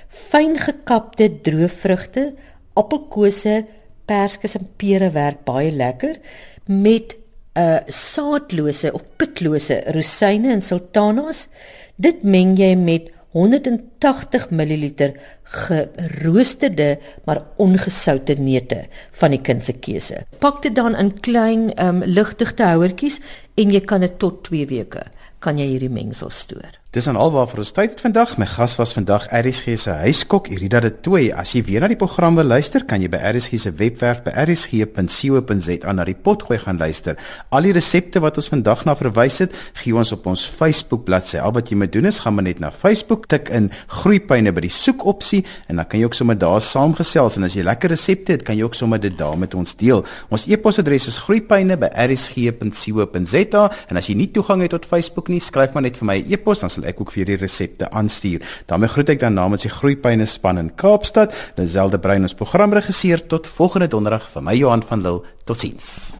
fyn 0.07 0.57
gekapte 0.57 1.29
droë 1.41 1.69
vrugte, 1.69 2.33
appelkose 2.73 3.65
perskes 4.07 4.55
en 4.59 4.67
pere 4.79 5.11
werk 5.15 5.43
baie 5.47 5.71
lekker 5.71 6.17
met 6.65 7.15
'n 7.57 7.59
uh, 7.59 7.79
saadlose 7.87 8.93
of 8.93 9.03
pitlose 9.17 9.83
rosyne 9.95 10.51
en 10.51 10.61
sultanas. 10.61 11.47
Dit 11.95 12.23
meng 12.23 12.57
jy 12.57 12.75
met 12.75 13.11
180 13.31 14.49
ml 14.49 15.13
geroosterde 15.43 16.97
maar 17.25 17.41
ongesoute 17.57 18.35
neute 18.39 18.85
van 19.19 19.35
die 19.35 19.41
kind 19.41 19.63
se 19.63 19.73
keuse. 19.73 20.23
Pak 20.39 20.61
dit 20.63 20.75
dan 20.75 20.95
in 20.95 21.11
klein 21.19 21.69
um, 21.83 22.03
ligtige 22.03 22.63
houertjies 22.63 23.19
en 23.55 23.71
jy 23.71 23.81
kan 23.81 24.01
dit 24.01 24.19
tot 24.19 24.43
2 24.49 24.67
weke 24.71 25.03
kan 25.39 25.59
jy 25.59 25.67
hierdie 25.69 25.93
mengsel 25.93 26.31
stoor. 26.33 26.79
Dis 26.95 27.03
aan 27.11 27.17
alwaar 27.19 27.49
vir 27.51 27.59
ons 27.59 27.73
tyd 27.75 27.91
het 27.91 27.99
vandag. 27.99 28.37
My 28.39 28.45
gas 28.47 28.77
was 28.79 28.95
vandag 28.95 29.25
RSG 29.35 29.75
se 29.75 29.91
huiskok 30.05 30.45
Irida 30.47 30.79
de 30.79 30.87
Tooi. 31.03 31.35
As 31.35 31.51
jy 31.51 31.59
weer 31.67 31.83
na 31.83 31.91
die 31.91 31.99
program 31.99 32.39
wil 32.39 32.47
luister, 32.47 32.87
kan 32.87 33.03
jy 33.03 33.11
by 33.11 33.19
RSG 33.27 33.59
se 33.59 33.75
webwerf 33.75 34.23
by 34.23 34.31
rsg.co.za 34.45 35.91
na 35.91 36.07
die 36.07 36.15
potgooi 36.15 36.55
gaan 36.63 36.79
luister. 36.79 37.19
Al 37.51 37.67
die 37.67 37.75
resepte 37.75 38.23
wat 38.23 38.39
ons 38.39 38.47
vandag 38.53 38.85
na 38.87 38.95
verwys 38.95 39.43
het, 39.43 39.51
gee 39.81 39.91
ons 39.99 40.15
op 40.15 40.23
ons 40.31 40.47
Facebook 40.47 41.03
bladsy. 41.09 41.41
Al 41.43 41.51
wat 41.57 41.67
jy 41.67 41.75
moet 41.81 41.91
doen 41.91 42.07
is 42.07 42.21
gaan 42.23 42.37
maar 42.37 42.47
net 42.47 42.61
na 42.63 42.71
Facebook 42.71 43.27
tik 43.35 43.51
in 43.51 43.67
groeipyne 43.91 44.55
by 44.55 44.63
die 44.63 44.71
soekopsie 44.71 45.43
en 45.67 45.83
dan 45.83 45.87
kan 45.91 45.99
jy 45.99 46.07
ook 46.07 46.15
sommer 46.15 46.39
daar 46.39 46.63
saamgesels 46.63 47.35
en 47.35 47.43
as 47.49 47.55
jy 47.59 47.67
lekker 47.67 47.91
resepte 47.91 48.31
het, 48.37 48.47
kan 48.47 48.55
jy 48.55 48.63
ook 48.63 48.79
sommer 48.79 48.95
dit 49.03 49.11
daar 49.19 49.35
met 49.35 49.51
ons 49.59 49.75
deel. 49.75 50.07
Ons 50.31 50.47
e-posadres 50.47 51.11
is 51.11 51.19
groeipyne@rsg.co.za 51.27 53.67
en 53.91 53.99
as 53.99 54.07
jy 54.07 54.15
nie 54.23 54.31
toegang 54.31 54.63
het 54.63 54.71
tot 54.71 54.87
Facebook 54.87 55.27
nie, 55.27 55.43
skryf 55.43 55.75
maar 55.75 55.83
net 55.83 55.99
vir 55.99 56.07
my 56.13 56.23
'n 56.23 56.31
e-pos 56.31 56.63
dan 56.63 56.71
sal 56.77 56.85
ek 56.87 57.01
ook 57.01 57.11
vir 57.15 57.25
die 57.25 57.39
resepte 57.39 57.91
aanstuur. 57.91 58.41
daarmee 58.65 58.89
groet 58.89 59.09
ek 59.09 59.19
dan 59.19 59.33
namens 59.33 59.61
die 59.61 59.71
Groepyne 59.71 60.25
span 60.25 60.57
in 60.57 60.75
Kaapstad, 60.75 61.33
Lazelde 61.55 61.99
Brein 61.99 62.21
ons 62.21 62.33
programregisseur 62.33 63.27
tot 63.27 63.47
volgende 63.47 63.87
donderdag 63.87 64.29
vir 64.29 64.43
my 64.43 64.55
Johan 64.55 64.83
van 64.83 65.01
Lille. 65.01 65.23
Totsiens. 65.45 66.11